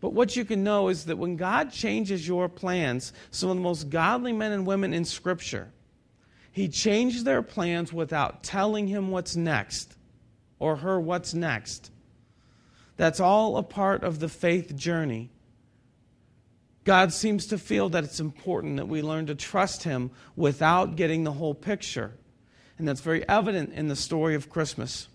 But 0.00 0.12
what 0.12 0.36
you 0.36 0.44
can 0.44 0.62
know 0.62 0.88
is 0.88 1.06
that 1.06 1.18
when 1.18 1.36
God 1.36 1.72
changes 1.72 2.26
your 2.26 2.48
plans, 2.48 3.12
some 3.30 3.50
of 3.50 3.56
the 3.56 3.62
most 3.62 3.90
godly 3.90 4.32
men 4.32 4.52
and 4.52 4.66
women 4.66 4.94
in 4.94 5.04
Scripture, 5.04 5.72
He 6.52 6.68
changed 6.68 7.24
their 7.24 7.42
plans 7.42 7.92
without 7.92 8.42
telling 8.42 8.86
him 8.86 9.10
what's 9.10 9.34
next 9.34 9.96
or 10.58 10.76
her 10.76 11.00
what's 11.00 11.34
next. 11.34 11.90
That's 12.96 13.20
all 13.20 13.56
a 13.56 13.62
part 13.62 14.02
of 14.02 14.18
the 14.18 14.28
faith 14.28 14.74
journey. 14.76 15.30
God 16.84 17.12
seems 17.12 17.46
to 17.48 17.58
feel 17.58 17.90
that 17.90 18.02
it's 18.02 18.18
important 18.18 18.76
that 18.78 18.88
we 18.88 19.02
learn 19.02 19.26
to 19.26 19.34
trust 19.34 19.82
Him 19.82 20.10
without 20.36 20.96
getting 20.96 21.22
the 21.22 21.32
whole 21.32 21.54
picture. 21.54 22.14
And 22.78 22.88
that's 22.88 23.00
very 23.00 23.28
evident 23.28 23.72
in 23.74 23.88
the 23.88 23.94
story 23.94 24.34
of 24.34 24.48
Christmas. 24.48 25.08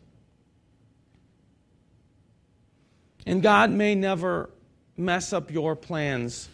And 3.26 3.42
God 3.42 3.72
may 3.72 3.96
never 3.96 4.50
mess 4.96 5.34
up 5.34 5.52
your 5.52 5.76
plans 5.76 6.50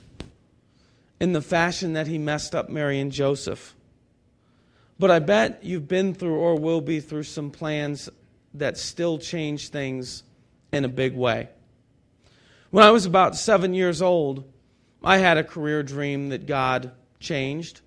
in 1.19 1.33
the 1.33 1.41
fashion 1.41 1.93
that 1.93 2.07
He 2.07 2.17
messed 2.17 2.55
up 2.55 2.69
Mary 2.69 2.99
and 2.99 3.11
Joseph. 3.11 3.75
But 4.97 5.11
I 5.11 5.19
bet 5.19 5.63
you've 5.63 5.87
been 5.87 6.13
through 6.13 6.35
or 6.35 6.55
will 6.55 6.81
be 6.81 6.99
through 6.99 7.23
some 7.23 7.51
plans 7.51 8.09
that 8.53 8.77
still 8.77 9.17
change 9.17 9.69
things 9.69 10.23
in 10.71 10.85
a 10.85 10.89
big 10.89 11.15
way. 11.15 11.49
When 12.71 12.83
I 12.83 12.91
was 12.91 13.05
about 13.05 13.35
seven 13.35 13.73
years 13.73 14.01
old, 14.01 14.43
I 15.03 15.17
had 15.17 15.37
a 15.37 15.43
career 15.43 15.83
dream 15.83 16.29
that 16.29 16.45
God 16.45 16.91
changed. 17.19 17.81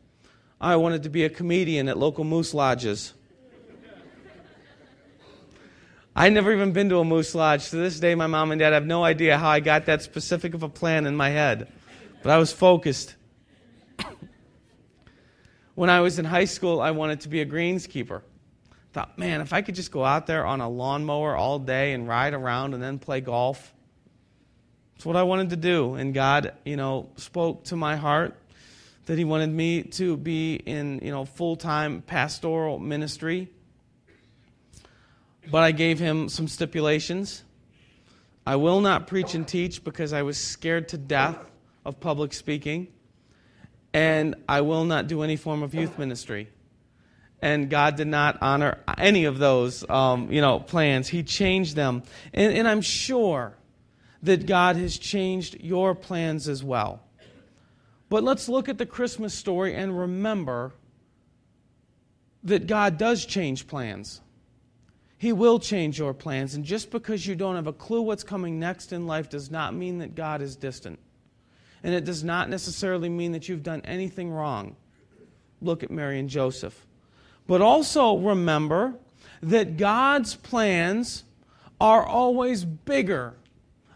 I 0.60 0.76
wanted 0.76 1.02
to 1.02 1.10
be 1.10 1.24
a 1.24 1.30
comedian 1.30 1.88
at 1.88 1.98
local 1.98 2.24
moose 2.24 2.54
lodges. 2.54 3.12
I 6.14 6.28
never 6.28 6.52
even 6.52 6.72
been 6.72 6.90
to 6.90 6.98
a 6.98 7.04
moose 7.04 7.34
lodge. 7.34 7.70
To 7.70 7.76
this 7.76 7.98
day, 7.98 8.14
my 8.14 8.26
mom 8.26 8.52
and 8.52 8.58
dad 8.58 8.74
have 8.74 8.84
no 8.84 9.02
idea 9.02 9.38
how 9.38 9.48
I 9.48 9.60
got 9.60 9.86
that 9.86 10.02
specific 10.02 10.52
of 10.52 10.62
a 10.62 10.68
plan 10.68 11.06
in 11.06 11.16
my 11.16 11.30
head. 11.30 11.72
But 12.22 12.30
I 12.30 12.38
was 12.38 12.52
focused. 12.52 13.14
when 15.74 15.88
I 15.88 16.00
was 16.00 16.18
in 16.18 16.26
high 16.26 16.44
school, 16.44 16.82
I 16.82 16.90
wanted 16.90 17.22
to 17.22 17.30
be 17.30 17.40
a 17.40 17.46
greenskeeper. 17.46 18.20
Thought, 18.92 19.18
man, 19.18 19.40
if 19.40 19.54
I 19.54 19.62
could 19.62 19.74
just 19.74 19.90
go 19.90 20.04
out 20.04 20.26
there 20.26 20.44
on 20.44 20.60
a 20.60 20.68
lawnmower 20.68 21.34
all 21.34 21.58
day 21.58 21.94
and 21.94 22.06
ride 22.06 22.34
around 22.34 22.74
and 22.74 22.82
then 22.82 22.98
play 22.98 23.22
golf, 23.22 23.72
it's 24.96 25.06
what 25.06 25.16
I 25.16 25.22
wanted 25.22 25.48
to 25.50 25.56
do. 25.56 25.94
And 25.94 26.12
God, 26.12 26.52
you 26.66 26.76
know, 26.76 27.08
spoke 27.16 27.64
to 27.64 27.76
my 27.76 27.96
heart 27.96 28.36
that 29.06 29.16
He 29.16 29.24
wanted 29.24 29.50
me 29.50 29.82
to 29.82 30.18
be 30.18 30.56
in, 30.56 31.00
you 31.02 31.10
know, 31.10 31.24
full 31.24 31.56
time 31.56 32.02
pastoral 32.02 32.78
ministry. 32.78 33.48
But 35.50 35.62
I 35.62 35.72
gave 35.72 35.98
Him 35.98 36.28
some 36.28 36.48
stipulations. 36.48 37.44
I 38.46 38.56
will 38.56 38.80
not 38.80 39.06
preach 39.06 39.34
and 39.34 39.46
teach 39.46 39.84
because 39.84 40.12
I 40.12 40.22
was 40.22 40.36
scared 40.36 40.88
to 40.88 40.98
death 40.98 41.36
of 41.84 42.00
public 42.00 42.32
speaking. 42.32 42.88
And 43.94 44.36
I 44.48 44.62
will 44.62 44.84
not 44.84 45.06
do 45.06 45.22
any 45.22 45.36
form 45.36 45.62
of 45.62 45.74
youth 45.74 45.98
ministry. 45.98 46.48
And 47.40 47.68
God 47.68 47.96
did 47.96 48.06
not 48.06 48.38
honor 48.40 48.78
any 48.96 49.24
of 49.24 49.38
those, 49.38 49.88
um, 49.90 50.30
you 50.30 50.40
know, 50.40 50.60
plans. 50.60 51.08
He 51.08 51.22
changed 51.22 51.76
them. 51.76 52.04
And, 52.32 52.56
and 52.56 52.68
I'm 52.68 52.80
sure 52.80 53.56
that 54.22 54.46
God 54.46 54.76
has 54.76 54.96
changed 54.96 55.60
your 55.60 55.94
plans 55.94 56.48
as 56.48 56.62
well. 56.62 57.02
But 58.08 58.22
let's 58.22 58.48
look 58.48 58.68
at 58.68 58.78
the 58.78 58.86
Christmas 58.86 59.34
story 59.34 59.74
and 59.74 59.98
remember 59.98 60.72
that 62.44 62.66
God 62.66 62.98
does 62.98 63.26
change 63.26 63.66
plans. 63.66 64.20
He 65.22 65.32
will 65.32 65.60
change 65.60 66.00
your 66.00 66.14
plans. 66.14 66.56
And 66.56 66.64
just 66.64 66.90
because 66.90 67.24
you 67.28 67.36
don't 67.36 67.54
have 67.54 67.68
a 67.68 67.72
clue 67.72 68.02
what's 68.02 68.24
coming 68.24 68.58
next 68.58 68.92
in 68.92 69.06
life 69.06 69.30
does 69.30 69.52
not 69.52 69.72
mean 69.72 69.98
that 69.98 70.16
God 70.16 70.42
is 70.42 70.56
distant. 70.56 70.98
And 71.84 71.94
it 71.94 72.04
does 72.04 72.24
not 72.24 72.50
necessarily 72.50 73.08
mean 73.08 73.30
that 73.30 73.48
you've 73.48 73.62
done 73.62 73.82
anything 73.84 74.32
wrong. 74.32 74.74
Look 75.60 75.84
at 75.84 75.92
Mary 75.92 76.18
and 76.18 76.28
Joseph. 76.28 76.88
But 77.46 77.60
also 77.60 78.16
remember 78.16 78.94
that 79.44 79.76
God's 79.76 80.34
plans 80.34 81.22
are 81.80 82.04
always 82.04 82.64
bigger 82.64 83.34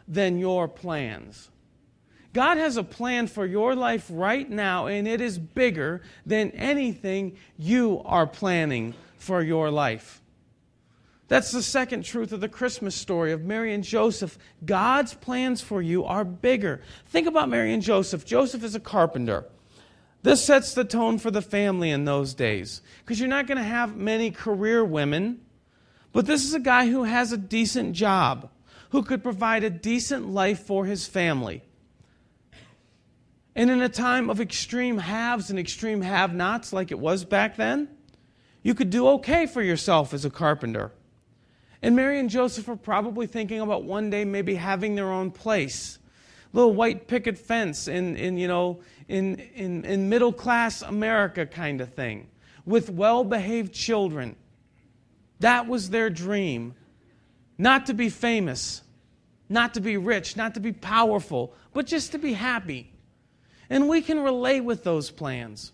than 0.06 0.38
your 0.38 0.68
plans. 0.68 1.50
God 2.34 2.56
has 2.56 2.76
a 2.76 2.84
plan 2.84 3.26
for 3.26 3.44
your 3.44 3.74
life 3.74 4.06
right 4.10 4.48
now, 4.48 4.86
and 4.86 5.08
it 5.08 5.20
is 5.20 5.40
bigger 5.40 6.02
than 6.24 6.52
anything 6.52 7.36
you 7.58 8.00
are 8.04 8.28
planning 8.28 8.94
for 9.18 9.42
your 9.42 9.72
life. 9.72 10.22
That's 11.28 11.50
the 11.50 11.62
second 11.62 12.04
truth 12.04 12.32
of 12.32 12.40
the 12.40 12.48
Christmas 12.48 12.94
story 12.94 13.32
of 13.32 13.44
Mary 13.44 13.74
and 13.74 13.82
Joseph. 13.82 14.38
God's 14.64 15.14
plans 15.14 15.60
for 15.60 15.82
you 15.82 16.04
are 16.04 16.24
bigger. 16.24 16.82
Think 17.06 17.26
about 17.26 17.48
Mary 17.48 17.72
and 17.72 17.82
Joseph. 17.82 18.24
Joseph 18.24 18.62
is 18.62 18.76
a 18.76 18.80
carpenter. 18.80 19.44
This 20.22 20.44
sets 20.44 20.74
the 20.74 20.84
tone 20.84 21.18
for 21.18 21.30
the 21.30 21.42
family 21.42 21.90
in 21.90 22.04
those 22.04 22.34
days 22.34 22.80
because 23.00 23.18
you're 23.18 23.28
not 23.28 23.46
going 23.46 23.58
to 23.58 23.64
have 23.64 23.96
many 23.96 24.30
career 24.30 24.84
women, 24.84 25.40
but 26.12 26.26
this 26.26 26.44
is 26.44 26.54
a 26.54 26.60
guy 26.60 26.88
who 26.88 27.04
has 27.04 27.32
a 27.32 27.36
decent 27.36 27.94
job, 27.94 28.50
who 28.90 29.02
could 29.02 29.22
provide 29.22 29.64
a 29.64 29.70
decent 29.70 30.28
life 30.28 30.60
for 30.60 30.84
his 30.84 31.06
family. 31.06 31.62
And 33.54 33.70
in 33.70 33.80
a 33.80 33.88
time 33.88 34.28
of 34.28 34.40
extreme 34.40 34.98
haves 34.98 35.50
and 35.50 35.58
extreme 35.58 36.02
have 36.02 36.34
nots, 36.34 36.72
like 36.72 36.90
it 36.90 36.98
was 36.98 37.24
back 37.24 37.56
then, 37.56 37.88
you 38.62 38.74
could 38.74 38.90
do 38.90 39.08
okay 39.08 39.46
for 39.46 39.62
yourself 39.62 40.12
as 40.12 40.24
a 40.24 40.30
carpenter. 40.30 40.92
And 41.86 41.94
Mary 41.94 42.18
and 42.18 42.28
Joseph 42.28 42.68
are 42.68 42.74
probably 42.74 43.28
thinking 43.28 43.60
about 43.60 43.84
one 43.84 44.10
day 44.10 44.24
maybe 44.24 44.56
having 44.56 44.96
their 44.96 45.12
own 45.12 45.30
place. 45.30 46.00
Little 46.52 46.74
white 46.74 47.06
picket 47.06 47.38
fence 47.38 47.86
in, 47.86 48.16
in 48.16 48.36
you 48.36 48.48
know, 48.48 48.80
in, 49.06 49.36
in, 49.54 49.84
in 49.84 50.08
middle 50.08 50.32
class 50.32 50.82
America 50.82 51.46
kind 51.46 51.80
of 51.80 51.94
thing, 51.94 52.26
with 52.64 52.90
well 52.90 53.22
behaved 53.22 53.72
children. 53.72 54.34
That 55.38 55.68
was 55.68 55.90
their 55.90 56.10
dream. 56.10 56.74
Not 57.56 57.86
to 57.86 57.94
be 57.94 58.08
famous, 58.08 58.82
not 59.48 59.72
to 59.74 59.80
be 59.80 59.96
rich, 59.96 60.36
not 60.36 60.54
to 60.54 60.60
be 60.60 60.72
powerful, 60.72 61.54
but 61.72 61.86
just 61.86 62.10
to 62.10 62.18
be 62.18 62.32
happy. 62.32 62.90
And 63.70 63.88
we 63.88 64.02
can 64.02 64.18
relate 64.18 64.62
with 64.62 64.82
those 64.82 65.12
plans. 65.12 65.70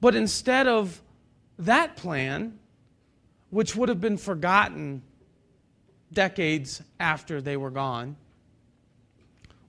But 0.00 0.16
instead 0.16 0.66
of 0.66 1.00
that 1.56 1.94
plan, 1.94 2.58
which 3.52 3.76
would 3.76 3.90
have 3.90 4.00
been 4.00 4.16
forgotten 4.16 5.02
decades 6.10 6.82
after 6.98 7.42
they 7.42 7.54
were 7.54 7.70
gone. 7.70 8.16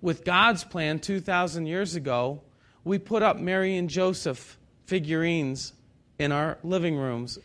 With 0.01 0.23
God's 0.23 0.63
plan 0.63 0.99
2,000 0.99 1.65
years 1.65 1.93
ago, 1.93 2.41
we 2.85 2.97
put 2.97 3.23
up 3.23 3.37
Mary 3.37 3.75
and 3.75 3.89
Joseph 3.89 4.57
figurines 4.85 5.73
in 6.17 6.31
our 6.31 6.57
living 6.63 6.95
rooms 6.95 7.37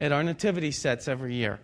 at 0.00 0.12
our 0.12 0.22
nativity 0.22 0.70
sets 0.70 1.08
every 1.08 1.34
year. 1.34 1.58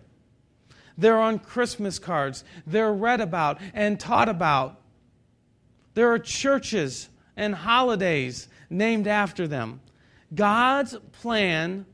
They're 0.97 1.17
on 1.17 1.39
Christmas 1.39 1.97
cards, 1.97 2.43
they're 2.67 2.91
read 2.91 3.21
about 3.21 3.61
and 3.73 3.97
taught 3.97 4.27
about. 4.27 4.81
There 5.93 6.11
are 6.11 6.19
churches 6.19 7.07
and 7.37 7.55
holidays 7.55 8.49
named 8.69 9.07
after 9.07 9.47
them. 9.47 9.79
God's 10.35 10.97
plan 11.21 11.85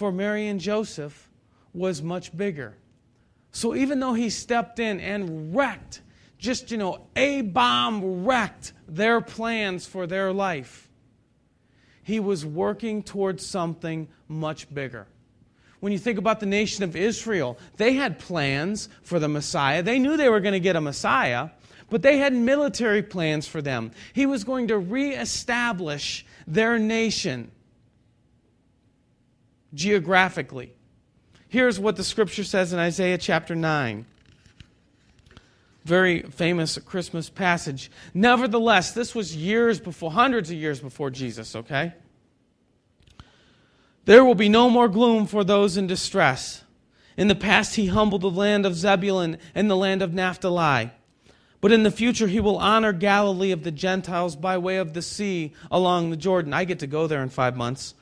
for 0.00 0.10
Mary 0.10 0.48
and 0.48 0.58
Joseph 0.58 1.28
was 1.74 2.00
much 2.00 2.34
bigger. 2.34 2.74
So 3.52 3.74
even 3.74 4.00
though 4.00 4.14
he 4.14 4.30
stepped 4.30 4.78
in 4.78 4.98
and 4.98 5.54
wrecked, 5.54 6.00
just, 6.38 6.70
you 6.70 6.78
know, 6.78 7.08
a 7.14 7.42
bomb 7.42 8.24
wrecked 8.24 8.72
their 8.88 9.20
plans 9.20 9.84
for 9.84 10.06
their 10.06 10.32
life, 10.32 10.88
he 12.02 12.18
was 12.18 12.46
working 12.46 13.02
towards 13.02 13.44
something 13.44 14.08
much 14.26 14.72
bigger. 14.72 15.06
When 15.80 15.92
you 15.92 15.98
think 15.98 16.18
about 16.18 16.40
the 16.40 16.46
nation 16.46 16.82
of 16.82 16.96
Israel, 16.96 17.58
they 17.76 17.92
had 17.92 18.18
plans 18.18 18.88
for 19.02 19.18
the 19.18 19.28
Messiah. 19.28 19.82
They 19.82 19.98
knew 19.98 20.16
they 20.16 20.30
were 20.30 20.40
going 20.40 20.54
to 20.54 20.60
get 20.60 20.76
a 20.76 20.80
Messiah, 20.80 21.50
but 21.90 22.00
they 22.00 22.16
had 22.16 22.32
military 22.32 23.02
plans 23.02 23.46
for 23.46 23.60
them. 23.60 23.90
He 24.14 24.24
was 24.24 24.44
going 24.44 24.68
to 24.68 24.78
reestablish 24.78 26.24
their 26.46 26.78
nation 26.78 27.50
geographically. 29.74 30.72
Here's 31.48 31.80
what 31.80 31.96
the 31.96 32.04
scripture 32.04 32.44
says 32.44 32.72
in 32.72 32.78
Isaiah 32.78 33.18
chapter 33.18 33.54
9. 33.54 34.06
Very 35.84 36.22
famous 36.22 36.78
Christmas 36.78 37.30
passage. 37.30 37.90
Nevertheless, 38.14 38.92
this 38.92 39.14
was 39.14 39.34
years 39.34 39.80
before, 39.80 40.12
hundreds 40.12 40.50
of 40.50 40.56
years 40.56 40.80
before 40.80 41.10
Jesus, 41.10 41.56
okay? 41.56 41.94
There 44.04 44.24
will 44.24 44.34
be 44.34 44.48
no 44.48 44.70
more 44.70 44.88
gloom 44.88 45.26
for 45.26 45.42
those 45.42 45.76
in 45.76 45.86
distress. 45.86 46.64
In 47.16 47.28
the 47.28 47.34
past, 47.34 47.76
he 47.76 47.86
humbled 47.86 48.22
the 48.22 48.30
land 48.30 48.66
of 48.66 48.74
Zebulun 48.74 49.38
and 49.54 49.70
the 49.70 49.76
land 49.76 50.02
of 50.02 50.14
Naphtali. 50.14 50.90
But 51.60 51.72
in 51.72 51.82
the 51.82 51.90
future, 51.90 52.26
he 52.26 52.40
will 52.40 52.56
honor 52.56 52.92
Galilee 52.92 53.50
of 53.50 53.64
the 53.64 53.70
Gentiles 53.70 54.36
by 54.36 54.56
way 54.56 54.78
of 54.78 54.94
the 54.94 55.02
sea 55.02 55.52
along 55.70 56.10
the 56.10 56.16
Jordan. 56.16 56.54
I 56.54 56.64
get 56.64 56.78
to 56.78 56.86
go 56.86 57.06
there 57.06 57.22
in 57.22 57.28
five 57.28 57.56
months. 57.56 57.94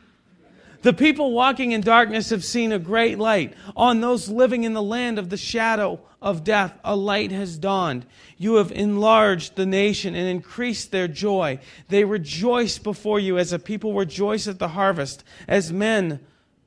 The 0.83 0.93
people 0.93 1.33
walking 1.33 1.73
in 1.73 1.81
darkness 1.81 2.31
have 2.31 2.45
seen 2.45 2.71
a 2.71 2.79
great 2.79 3.19
light. 3.19 3.55
On 3.77 4.01
those 4.01 4.29
living 4.29 4.65
in 4.65 4.75
the 4.75 4.83
land 4.83 5.19
of 5.19 5.29
the 5.29 5.37
shadow 5.37 6.01
of 6.23 6.45
death, 6.45 6.79
a 6.85 6.95
light 6.95 7.33
has 7.33 7.59
dawned. 7.59 8.07
You 8.37 8.57
have 8.57 8.71
enlarged 8.71 9.57
the 9.57 9.67
nation 9.67 10.15
and 10.15 10.29
increased 10.29 10.93
their 10.93 11.09
joy. 11.09 11.59
They 11.89 12.05
rejoice 12.05 12.79
before 12.79 13.19
you 13.19 13.39
as 13.39 13.53
a 13.53 13.59
people 13.59 13.95
rejoice 13.95 14.47
at 14.47 14.61
the 14.61 14.69
harvest, 14.69 15.25
as 15.49 15.73
men 15.73 16.21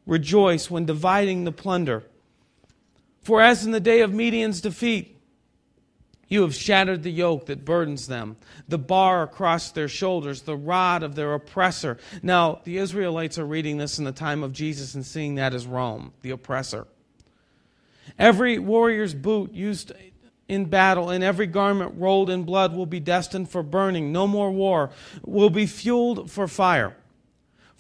rejoice 0.06 0.70
when 0.70 0.86
dividing 0.86 1.46
the 1.46 1.52
plunder. 1.52 2.04
For 3.24 3.42
as 3.42 3.66
in 3.66 3.72
the 3.72 3.80
day 3.80 4.02
of 4.02 4.14
Midian's 4.14 4.62
defeat, 4.62 5.21
you 6.32 6.44
have 6.44 6.56
shattered 6.56 7.04
the 7.04 7.12
yoke 7.12 7.48
that 7.48 7.66
burdens 7.66 8.08
them, 8.08 8.38
the 8.70 8.78
bar 8.78 9.22
across 9.22 9.70
their 9.70 9.90
shoulders, 9.90 10.44
the 10.44 10.56
rod 10.56 11.04
of 11.04 11.14
their 11.14 11.34
oppressor. 11.34 11.98
Now, 12.24 12.62
the 12.64 12.78
Israelites 12.78 13.38
are 13.38 13.46
reading 13.46 13.78
this 13.78 14.00
in 14.00 14.06
the 14.06 14.14
time 14.14 14.42
of 14.42 14.54
Jesus 14.54 14.96
and 14.96 15.06
seeing 15.06 15.36
that 15.36 15.54
as 15.54 15.68
Rome, 15.68 16.14
the 16.22 16.30
oppressor. 16.30 16.88
Every 18.18 18.60
warrior's 18.60 19.14
boot 19.14 19.52
used 19.52 19.92
in 20.48 20.66
battle 20.66 21.10
and 21.10 21.22
every 21.22 21.48
garment 21.48 21.96
rolled 21.98 22.30
in 22.30 22.44
blood 22.44 22.74
will 22.74 22.86
be 22.86 23.02
destined 23.02 23.50
for 23.50 23.62
burning. 23.62 24.14
No 24.14 24.26
more 24.26 24.52
war 24.52 24.90
will 25.26 25.50
be 25.50 25.66
fueled 25.66 26.32
for 26.32 26.48
fire. 26.48 26.96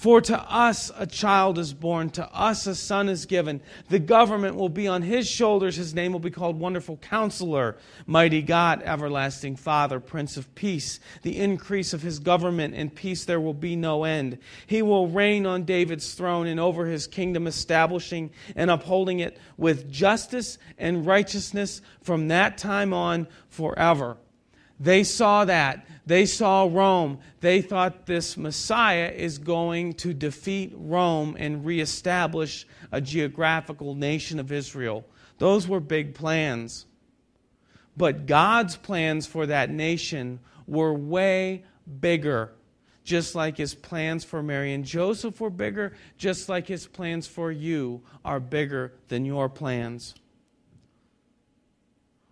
For 0.01 0.19
to 0.19 0.51
us 0.51 0.89
a 0.97 1.05
child 1.05 1.59
is 1.59 1.75
born, 1.75 2.09
to 2.13 2.27
us 2.33 2.65
a 2.65 2.73
son 2.73 3.07
is 3.07 3.27
given. 3.27 3.61
The 3.89 3.99
government 3.99 4.55
will 4.55 4.67
be 4.67 4.87
on 4.87 5.03
his 5.03 5.29
shoulders. 5.29 5.75
His 5.75 5.93
name 5.93 6.11
will 6.11 6.19
be 6.19 6.31
called 6.31 6.59
Wonderful 6.59 6.97
Counselor, 6.97 7.77
Mighty 8.07 8.41
God, 8.41 8.81
Everlasting 8.83 9.57
Father, 9.57 9.99
Prince 9.99 10.37
of 10.37 10.55
Peace. 10.55 10.99
The 11.21 11.37
increase 11.37 11.93
of 11.93 12.01
his 12.01 12.17
government 12.17 12.73
and 12.73 12.95
peace 12.95 13.25
there 13.25 13.39
will 13.39 13.53
be 13.53 13.75
no 13.75 14.03
end. 14.03 14.39
He 14.65 14.81
will 14.81 15.07
reign 15.07 15.45
on 15.45 15.65
David's 15.65 16.15
throne 16.15 16.47
and 16.47 16.59
over 16.59 16.87
his 16.87 17.05
kingdom, 17.05 17.45
establishing 17.45 18.31
and 18.55 18.71
upholding 18.71 19.19
it 19.19 19.37
with 19.55 19.91
justice 19.91 20.57
and 20.79 21.05
righteousness 21.05 21.79
from 22.01 22.29
that 22.29 22.57
time 22.57 22.91
on 22.91 23.27
forever. 23.49 24.17
They 24.81 25.03
saw 25.03 25.45
that. 25.45 25.85
They 26.07 26.25
saw 26.25 26.67
Rome. 26.69 27.19
They 27.39 27.61
thought 27.61 28.07
this 28.07 28.35
Messiah 28.35 29.13
is 29.15 29.37
going 29.37 29.93
to 29.95 30.11
defeat 30.11 30.73
Rome 30.75 31.37
and 31.37 31.63
reestablish 31.63 32.65
a 32.91 32.99
geographical 32.99 33.93
nation 33.93 34.39
of 34.39 34.51
Israel. 34.51 35.05
Those 35.37 35.67
were 35.67 35.79
big 35.79 36.15
plans. 36.15 36.87
But 37.95 38.25
God's 38.25 38.75
plans 38.75 39.27
for 39.27 39.45
that 39.45 39.69
nation 39.69 40.39
were 40.65 40.93
way 40.93 41.63
bigger. 41.99 42.51
Just 43.03 43.35
like 43.35 43.57
his 43.57 43.75
plans 43.75 44.23
for 44.23 44.41
Mary 44.41 44.73
and 44.73 44.83
Joseph 44.83 45.39
were 45.39 45.49
bigger, 45.51 45.93
just 46.17 46.49
like 46.49 46.67
his 46.67 46.87
plans 46.87 47.27
for 47.27 47.51
you 47.51 48.01
are 48.25 48.39
bigger 48.39 48.93
than 49.09 49.25
your 49.25 49.47
plans. 49.47 50.15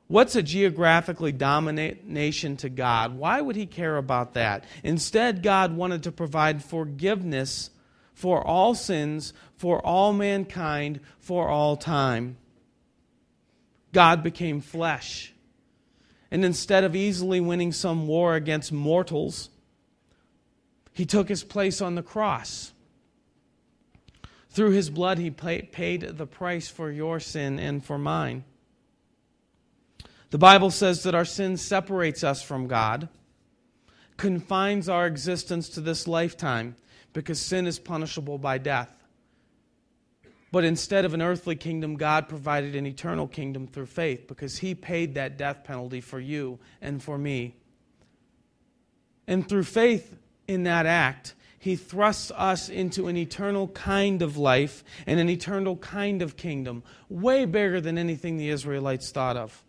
What's 0.09 0.35
a 0.35 0.41
geographically 0.41 1.31
dominant 1.31 2.07
nation 2.07 2.57
to 2.57 2.69
God? 2.69 3.15
Why 3.15 3.39
would 3.41 3.55
he 3.55 3.67
care 3.67 3.95
about 3.95 4.33
that? 4.33 4.63
Instead, 4.83 5.43
God 5.43 5.75
wanted 5.75 6.01
to 6.01 6.11
provide 6.11 6.63
forgiveness 6.63 7.69
for 8.15 8.45
all 8.45 8.73
sins, 8.73 9.33
for 9.55 9.85
all 9.85 10.11
mankind, 10.11 10.99
for 11.19 11.47
all 11.47 11.77
time. 11.77 12.37
God 13.93 14.23
became 14.23 14.61
flesh. 14.61 15.31
And 16.31 16.43
instead 16.43 16.83
of 16.83 16.95
easily 16.95 17.39
winning 17.39 17.71
some 17.71 18.07
war 18.07 18.33
against 18.33 18.71
mortals, 18.71 19.51
he 20.91 21.05
took 21.05 21.29
his 21.29 21.43
place 21.43 21.81
on 21.81 21.93
the 21.93 22.01
cross. 22.01 22.73
Through 24.49 24.71
his 24.71 24.89
blood, 24.89 25.19
he 25.19 25.29
paid 25.29 26.01
the 26.01 26.25
price 26.25 26.67
for 26.67 26.89
your 26.89 27.19
sin 27.19 27.59
and 27.59 27.85
for 27.85 27.99
mine. 27.99 28.43
The 30.31 30.37
Bible 30.37 30.69
says 30.69 31.03
that 31.03 31.15
our 31.15 31.25
sin 31.25 31.57
separates 31.57 32.23
us 32.23 32.41
from 32.41 32.67
God, 32.67 33.09
confines 34.17 34.87
our 34.87 35.07
existence 35.07 35.69
to 35.69 35.81
this 35.81 36.07
lifetime, 36.07 36.75
because 37.13 37.39
sin 37.39 37.65
is 37.65 37.79
punishable 37.79 38.37
by 38.37 38.59
death. 38.59 38.89
But 40.51 40.63
instead 40.63 41.05
of 41.05 41.13
an 41.13 41.21
earthly 41.21 41.55
kingdom, 41.55 41.95
God 41.95 42.27
provided 42.27 42.75
an 42.75 42.85
eternal 42.85 43.27
kingdom 43.27 43.67
through 43.67 43.85
faith 43.87 44.27
because 44.27 44.57
He 44.59 44.75
paid 44.75 45.15
that 45.15 45.37
death 45.37 45.63
penalty 45.63 46.01
for 46.01 46.19
you 46.19 46.59
and 46.81 47.01
for 47.01 47.17
me. 47.17 47.55
And 49.27 49.47
through 49.47 49.63
faith 49.63 50.15
in 50.47 50.63
that 50.63 50.85
act, 50.85 51.35
He 51.59 51.75
thrusts 51.75 52.31
us 52.35 52.69
into 52.69 53.07
an 53.07 53.17
eternal 53.17 53.67
kind 53.69 54.21
of 54.21 54.37
life 54.37 54.83
and 55.05 55.19
an 55.19 55.29
eternal 55.29 55.77
kind 55.77 56.21
of 56.21 56.35
kingdom, 56.35 56.83
way 57.09 57.45
bigger 57.45 57.79
than 57.79 57.97
anything 57.97 58.37
the 58.37 58.49
Israelites 58.49 59.11
thought 59.11 59.37
of. 59.37 59.63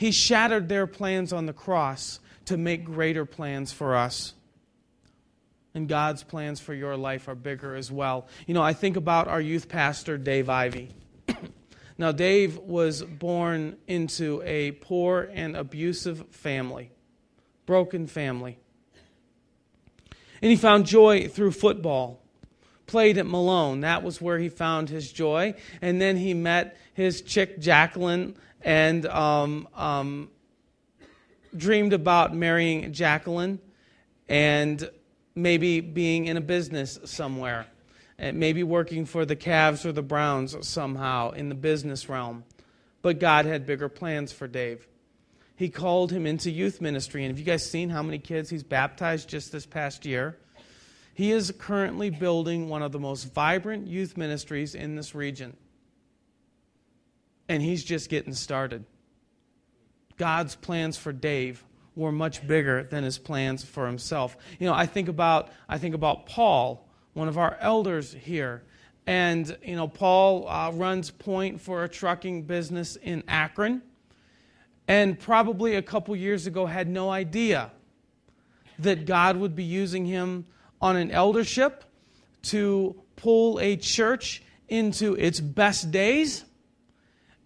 He 0.00 0.12
shattered 0.12 0.70
their 0.70 0.86
plans 0.86 1.30
on 1.30 1.44
the 1.44 1.52
cross 1.52 2.20
to 2.46 2.56
make 2.56 2.86
greater 2.86 3.26
plans 3.26 3.70
for 3.70 3.94
us. 3.94 4.32
And 5.74 5.90
God's 5.90 6.22
plans 6.22 6.58
for 6.58 6.72
your 6.72 6.96
life 6.96 7.28
are 7.28 7.34
bigger 7.34 7.76
as 7.76 7.92
well. 7.92 8.26
You 8.46 8.54
know, 8.54 8.62
I 8.62 8.72
think 8.72 8.96
about 8.96 9.28
our 9.28 9.42
youth 9.42 9.68
pastor, 9.68 10.16
Dave 10.16 10.48
Ivy. 10.48 10.94
now, 11.98 12.12
Dave 12.12 12.56
was 12.56 13.02
born 13.02 13.76
into 13.86 14.40
a 14.46 14.70
poor 14.70 15.28
and 15.34 15.54
abusive 15.54 16.26
family, 16.30 16.92
broken 17.66 18.06
family. 18.06 18.58
And 20.40 20.50
he 20.50 20.56
found 20.56 20.86
joy 20.86 21.28
through 21.28 21.52
football. 21.52 22.22
Played 22.86 23.18
at 23.18 23.26
Malone. 23.26 23.82
That 23.82 24.02
was 24.02 24.18
where 24.18 24.38
he 24.38 24.48
found 24.48 24.88
his 24.88 25.12
joy. 25.12 25.56
And 25.82 26.00
then 26.00 26.16
he 26.16 26.32
met 26.32 26.78
his 26.94 27.20
chick, 27.20 27.60
Jacqueline, 27.60 28.34
and 28.62 29.06
um, 29.06 29.68
um, 29.74 30.30
dreamed 31.56 31.92
about 31.92 32.34
marrying 32.34 32.92
Jacqueline 32.92 33.58
and 34.28 34.88
maybe 35.34 35.80
being 35.80 36.26
in 36.26 36.36
a 36.36 36.40
business 36.40 36.98
somewhere. 37.04 37.66
And 38.18 38.38
maybe 38.38 38.62
working 38.62 39.06
for 39.06 39.24
the 39.24 39.34
Cavs 39.34 39.86
or 39.86 39.92
the 39.92 40.02
Browns 40.02 40.54
somehow 40.68 41.30
in 41.30 41.48
the 41.48 41.54
business 41.54 42.06
realm. 42.06 42.44
But 43.00 43.18
God 43.18 43.46
had 43.46 43.64
bigger 43.64 43.88
plans 43.88 44.30
for 44.30 44.46
Dave. 44.46 44.86
He 45.56 45.70
called 45.70 46.12
him 46.12 46.26
into 46.26 46.50
youth 46.50 46.82
ministry. 46.82 47.24
And 47.24 47.32
have 47.32 47.38
you 47.38 47.46
guys 47.46 47.68
seen 47.68 47.88
how 47.88 48.02
many 48.02 48.18
kids 48.18 48.50
he's 48.50 48.62
baptized 48.62 49.28
just 49.28 49.52
this 49.52 49.64
past 49.64 50.04
year? 50.04 50.36
He 51.14 51.32
is 51.32 51.52
currently 51.58 52.10
building 52.10 52.68
one 52.68 52.82
of 52.82 52.92
the 52.92 52.98
most 52.98 53.32
vibrant 53.32 53.86
youth 53.86 54.16
ministries 54.16 54.74
in 54.74 54.96
this 54.96 55.14
region. 55.14 55.56
And 57.50 57.60
he's 57.60 57.82
just 57.82 58.08
getting 58.08 58.32
started. 58.32 58.84
God's 60.16 60.54
plans 60.54 60.96
for 60.96 61.12
Dave 61.12 61.64
were 61.96 62.12
much 62.12 62.46
bigger 62.46 62.84
than 62.84 63.02
his 63.02 63.18
plans 63.18 63.64
for 63.64 63.86
himself. 63.86 64.36
You 64.60 64.68
know, 64.68 64.72
I 64.72 64.86
think 64.86 65.08
about 65.08 65.50
I 65.68 65.78
think 65.78 65.96
about 65.96 66.26
Paul, 66.26 66.88
one 67.12 67.26
of 67.26 67.38
our 67.38 67.56
elders 67.60 68.12
here. 68.12 68.62
And, 69.04 69.56
you 69.64 69.74
know, 69.74 69.88
Paul 69.88 70.46
uh, 70.48 70.70
runs 70.70 71.10
point 71.10 71.60
for 71.60 71.82
a 71.82 71.88
trucking 71.88 72.44
business 72.44 72.94
in 72.94 73.24
Akron 73.26 73.82
and 74.86 75.18
probably 75.18 75.74
a 75.74 75.82
couple 75.82 76.14
years 76.14 76.46
ago 76.46 76.66
had 76.66 76.88
no 76.88 77.10
idea 77.10 77.72
that 78.78 79.06
God 79.06 79.36
would 79.36 79.56
be 79.56 79.64
using 79.64 80.06
him 80.06 80.46
on 80.80 80.94
an 80.94 81.10
eldership 81.10 81.82
to 82.42 82.94
pull 83.16 83.58
a 83.58 83.74
church 83.74 84.44
into 84.68 85.14
its 85.16 85.40
best 85.40 85.90
days 85.90 86.44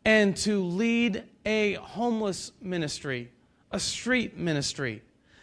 and 0.04 0.36
to 0.38 0.62
lead 0.62 1.24
a 1.46 1.74
homeless 1.74 2.52
ministry, 2.60 3.30
a 3.70 3.80
street 3.80 4.36
ministry 4.36 5.02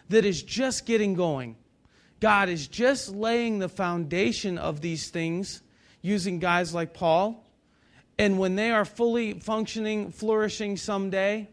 that 0.10 0.26
is 0.26 0.44
just 0.44 0.86
getting 0.86 1.14
going. 1.14 1.56
God 2.20 2.50
is 2.50 2.68
just 2.68 3.10
laying 3.10 3.60
the 3.60 3.70
foundation 3.70 4.58
of 4.58 4.82
these 4.82 5.10
things 5.10 5.62
using 6.02 6.40
guys 6.40 6.74
like 6.74 6.94
Paul. 6.94 7.44
And 8.18 8.38
when 8.38 8.56
they 8.56 8.72
are 8.72 8.86
fully 8.86 9.40
functioning, 9.40 10.12
flourishing 10.12 10.78
someday, 10.78 11.50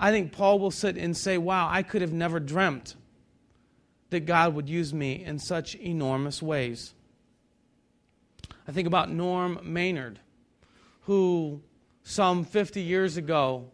I 0.00 0.10
think 0.10 0.32
Paul 0.32 0.58
will 0.58 0.70
sit 0.70 0.96
and 0.96 1.16
say, 1.16 1.36
Wow, 1.36 1.68
I 1.70 1.82
could 1.82 2.00
have 2.00 2.12
never 2.12 2.40
dreamt 2.40 2.96
that 4.10 4.20
God 4.20 4.54
would 4.54 4.68
use 4.68 4.94
me 4.94 5.24
in 5.24 5.38
such 5.38 5.74
enormous 5.74 6.42
ways. 6.42 6.94
I 8.66 8.72
think 8.72 8.86
about 8.86 9.10
Norm 9.10 9.58
Maynard, 9.62 10.20
who 11.02 11.60
some 12.04 12.44
50 12.44 12.80
years 12.80 13.16
ago 13.16 13.70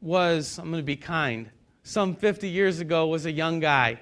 was, 0.00 0.58
I'm 0.58 0.70
going 0.70 0.82
to 0.82 0.86
be 0.86 0.96
kind, 0.96 1.50
some 1.82 2.14
50 2.14 2.48
years 2.48 2.80
ago 2.80 3.06
was 3.06 3.26
a 3.26 3.32
young 3.32 3.60
guy 3.60 4.00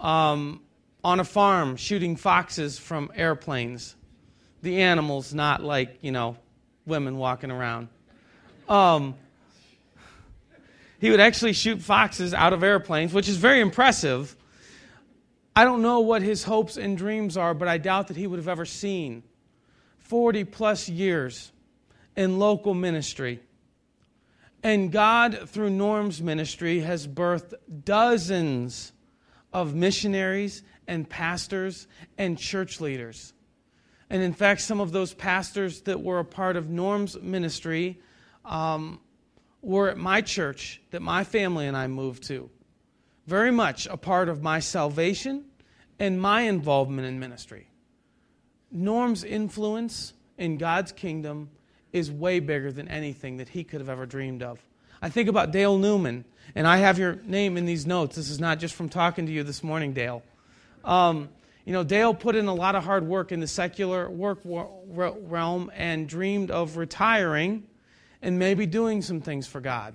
um, 0.00 0.62
on 1.04 1.20
a 1.20 1.24
farm 1.24 1.76
shooting 1.76 2.16
foxes 2.16 2.78
from 2.78 3.10
airplanes. 3.14 3.96
The 4.62 4.82
animals, 4.82 5.32
not 5.32 5.62
like, 5.62 5.98
you 6.00 6.10
know, 6.10 6.36
women 6.86 7.16
walking 7.16 7.50
around. 7.50 7.88
Um, 8.68 9.14
he 11.00 11.10
would 11.10 11.20
actually 11.20 11.52
shoot 11.52 11.80
foxes 11.80 12.34
out 12.34 12.52
of 12.52 12.64
airplanes, 12.64 13.12
which 13.12 13.28
is 13.28 13.36
very 13.36 13.60
impressive. 13.60 14.34
I 15.54 15.64
don't 15.64 15.82
know 15.82 16.00
what 16.00 16.22
his 16.22 16.44
hopes 16.44 16.76
and 16.76 16.96
dreams 16.98 17.36
are, 17.36 17.54
but 17.54 17.68
I 17.68 17.78
doubt 17.78 18.08
that 18.08 18.16
he 18.16 18.26
would 18.26 18.38
have 18.38 18.48
ever 18.48 18.64
seen 18.64 19.22
40 19.98 20.44
plus 20.44 20.88
years 20.88 21.52
in 22.18 22.40
local 22.40 22.74
ministry. 22.74 23.38
And 24.64 24.90
God, 24.90 25.48
through 25.48 25.70
Norm's 25.70 26.20
ministry, 26.20 26.80
has 26.80 27.06
birthed 27.06 27.54
dozens 27.84 28.92
of 29.52 29.76
missionaries 29.76 30.64
and 30.88 31.08
pastors 31.08 31.86
and 32.18 32.36
church 32.36 32.80
leaders. 32.80 33.32
And 34.10 34.20
in 34.20 34.32
fact, 34.32 34.62
some 34.62 34.80
of 34.80 34.90
those 34.90 35.14
pastors 35.14 35.82
that 35.82 36.02
were 36.02 36.18
a 36.18 36.24
part 36.24 36.56
of 36.56 36.68
Norm's 36.68 37.16
ministry 37.22 38.00
um, 38.44 38.98
were 39.62 39.88
at 39.88 39.96
my 39.96 40.20
church 40.20 40.82
that 40.90 41.00
my 41.00 41.22
family 41.22 41.68
and 41.68 41.76
I 41.76 41.86
moved 41.86 42.24
to. 42.24 42.50
Very 43.28 43.52
much 43.52 43.86
a 43.86 43.96
part 43.96 44.28
of 44.28 44.42
my 44.42 44.58
salvation 44.58 45.44
and 46.00 46.20
my 46.20 46.42
involvement 46.42 47.06
in 47.06 47.20
ministry. 47.20 47.70
Norm's 48.72 49.22
influence 49.22 50.14
in 50.36 50.58
God's 50.58 50.90
kingdom 50.90 51.50
is 51.92 52.10
way 52.10 52.40
bigger 52.40 52.70
than 52.72 52.88
anything 52.88 53.38
that 53.38 53.48
he 53.48 53.64
could 53.64 53.80
have 53.80 53.88
ever 53.88 54.06
dreamed 54.06 54.42
of. 54.42 54.60
I 55.00 55.08
think 55.08 55.28
about 55.28 55.52
Dale 55.52 55.78
Newman, 55.78 56.24
and 56.54 56.66
I 56.66 56.78
have 56.78 56.98
your 56.98 57.16
name 57.24 57.56
in 57.56 57.66
these 57.66 57.86
notes. 57.86 58.16
This 58.16 58.30
is 58.30 58.40
not 58.40 58.58
just 58.58 58.74
from 58.74 58.88
talking 58.88 59.26
to 59.26 59.32
you 59.32 59.42
this 59.42 59.62
morning, 59.62 59.92
Dale. 59.92 60.22
Um, 60.84 61.28
you 61.64 61.72
know, 61.72 61.84
Dale 61.84 62.14
put 62.14 62.34
in 62.34 62.46
a 62.46 62.54
lot 62.54 62.74
of 62.74 62.84
hard 62.84 63.06
work 63.06 63.30
in 63.30 63.40
the 63.40 63.46
secular 63.46 64.08
work 64.08 64.40
realm 64.44 65.70
and 65.74 66.08
dreamed 66.08 66.50
of 66.50 66.76
retiring 66.76 67.64
and 68.22 68.38
maybe 68.38 68.66
doing 68.66 69.02
some 69.02 69.20
things 69.20 69.46
for 69.46 69.60
God. 69.60 69.94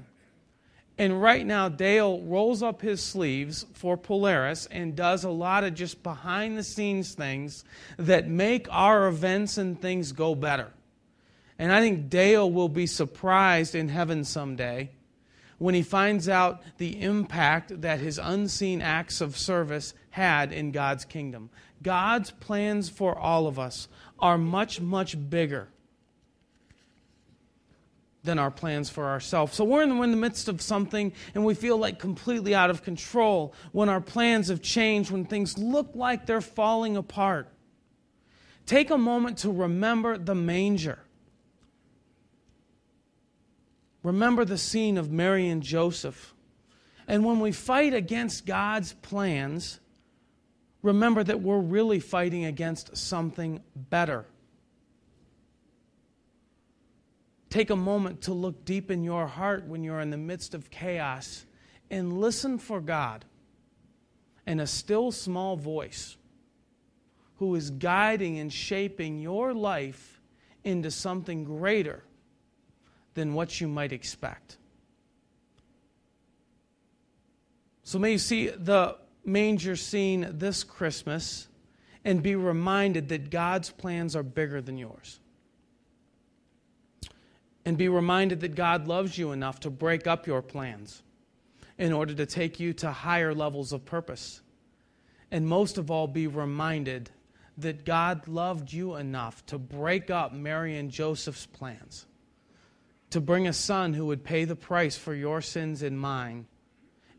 And 0.97 1.19
right 1.19 1.45
now, 1.45 1.69
Dale 1.69 2.21
rolls 2.21 2.61
up 2.61 2.81
his 2.81 3.01
sleeves 3.01 3.65
for 3.73 3.97
Polaris 3.97 4.67
and 4.67 4.95
does 4.95 5.23
a 5.23 5.29
lot 5.29 5.63
of 5.63 5.73
just 5.73 6.03
behind 6.03 6.57
the 6.57 6.63
scenes 6.63 7.13
things 7.15 7.65
that 7.97 8.27
make 8.27 8.67
our 8.69 9.07
events 9.07 9.57
and 9.57 9.81
things 9.81 10.11
go 10.11 10.35
better. 10.35 10.71
And 11.59 11.71
I 11.71 11.81
think 11.81 12.09
Dale 12.09 12.49
will 12.49 12.69
be 12.69 12.87
surprised 12.87 13.75
in 13.75 13.89
heaven 13.89 14.23
someday 14.23 14.89
when 15.59 15.75
he 15.75 15.81
finds 15.81 16.27
out 16.27 16.61
the 16.77 17.01
impact 17.01 17.81
that 17.81 17.99
his 17.99 18.17
unseen 18.17 18.81
acts 18.81 19.21
of 19.21 19.37
service 19.37 19.93
had 20.09 20.51
in 20.51 20.71
God's 20.71 21.05
kingdom. 21.05 21.49
God's 21.81 22.31
plans 22.31 22.89
for 22.89 23.17
all 23.17 23.47
of 23.47 23.59
us 23.59 23.87
are 24.19 24.37
much, 24.37 24.81
much 24.81 25.29
bigger 25.29 25.69
than 28.23 28.39
our 28.39 28.51
plans 28.51 28.89
for 28.89 29.05
ourselves. 29.05 29.53
So 29.53 29.63
we're 29.65 29.83
in 29.83 29.89
the 29.99 30.07
midst 30.17 30.47
of 30.47 30.61
something 30.61 31.11
and 31.35 31.45
we 31.45 31.53
feel 31.53 31.77
like 31.77 31.99
completely 31.99 32.55
out 32.55 32.69
of 32.69 32.83
control 32.83 33.53
when 33.73 33.89
our 33.89 34.01
plans 34.01 34.47
have 34.47 34.61
changed, 34.61 35.11
when 35.11 35.25
things 35.25 35.57
look 35.57 35.91
like 35.93 36.25
they're 36.25 36.41
falling 36.41 36.95
apart. 36.95 37.49
Take 38.65 38.89
a 38.89 38.97
moment 38.97 39.39
to 39.39 39.51
remember 39.51 40.17
the 40.17 40.35
manger. 40.35 40.99
Remember 44.03 44.43
the 44.43 44.57
scene 44.57 44.97
of 44.97 45.11
Mary 45.11 45.47
and 45.47 45.63
Joseph. 45.63 46.33
And 47.07 47.25
when 47.25 47.39
we 47.39 47.53
fight 47.53 47.93
against 47.93 48.45
God's 48.45 48.93
plans, 48.93 49.79
remember 50.81 51.23
that 51.23 51.41
we're 51.41 51.59
really 51.59 51.99
fighting 51.99 52.45
against 52.45 52.95
something 52.97 53.61
better. 53.75 54.25
Take 57.49 57.69
a 57.69 57.75
moment 57.75 58.21
to 58.23 58.33
look 58.33 58.65
deep 58.65 58.91
in 58.91 59.03
your 59.03 59.27
heart 59.27 59.65
when 59.65 59.83
you're 59.83 60.01
in 60.01 60.09
the 60.09 60.17
midst 60.17 60.53
of 60.53 60.69
chaos 60.69 61.45
and 61.89 62.19
listen 62.19 62.57
for 62.57 62.81
God 62.81 63.25
and 64.45 64.59
a 64.59 64.67
still 64.67 65.11
small 65.11 65.55
voice 65.55 66.17
who 67.37 67.55
is 67.55 67.69
guiding 67.69 68.39
and 68.39 68.51
shaping 68.51 69.19
your 69.19 69.53
life 69.53 70.19
into 70.63 70.89
something 70.89 71.43
greater 71.43 72.03
than 73.13 73.33
what 73.33 73.61
you 73.61 73.67
might 73.67 73.91
expect. 73.91 74.57
So 77.83 77.99
may 77.99 78.13
you 78.13 78.17
see 78.17 78.47
the 78.47 78.97
manger 79.25 79.75
scene 79.75 80.27
this 80.31 80.63
Christmas 80.63 81.47
and 82.03 82.23
be 82.23 82.35
reminded 82.35 83.09
that 83.09 83.29
God's 83.29 83.69
plans 83.69 84.15
are 84.15 84.23
bigger 84.23 84.61
than 84.61 84.77
yours 84.77 85.19
and 87.65 87.77
be 87.77 87.89
reminded 87.89 88.41
that 88.41 88.55
God 88.55 88.87
loves 88.87 89.17
you 89.17 89.31
enough 89.31 89.59
to 89.61 89.69
break 89.69 90.07
up 90.07 90.27
your 90.27 90.41
plans 90.41 91.01
in 91.77 91.93
order 91.93 92.13
to 92.13 92.25
take 92.25 92.59
you 92.59 92.73
to 92.73 92.91
higher 92.91 93.33
levels 93.33 93.73
of 93.73 93.85
purpose. 93.85 94.41
And 95.31 95.47
most 95.47 95.77
of 95.77 95.89
all, 95.89 96.07
be 96.07 96.27
reminded 96.27 97.09
that 97.57 97.85
God 97.85 98.27
loved 98.27 98.71
you 98.71 98.95
enough 98.95 99.45
to 99.47 99.57
break 99.57 100.09
up 100.09 100.33
Mary 100.33 100.77
and 100.77 100.91
Joseph's 100.91 101.45
plans, 101.45 102.05
to 103.13 103.21
bring 103.21 103.47
a 103.47 103.53
son 103.53 103.93
who 103.93 104.07
would 104.07 104.23
pay 104.23 104.43
the 104.43 104.55
price 104.55 104.97
for 104.97 105.13
your 105.13 105.39
sins 105.39 105.83
and 105.83 105.99
mine, 105.99 106.47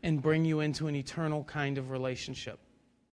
and 0.03 0.21
bring 0.21 0.43
you 0.43 0.59
into 0.59 0.87
an 0.87 0.95
eternal 0.95 1.45
kind 1.45 1.77
of 1.77 1.89
relationship. 1.89 2.59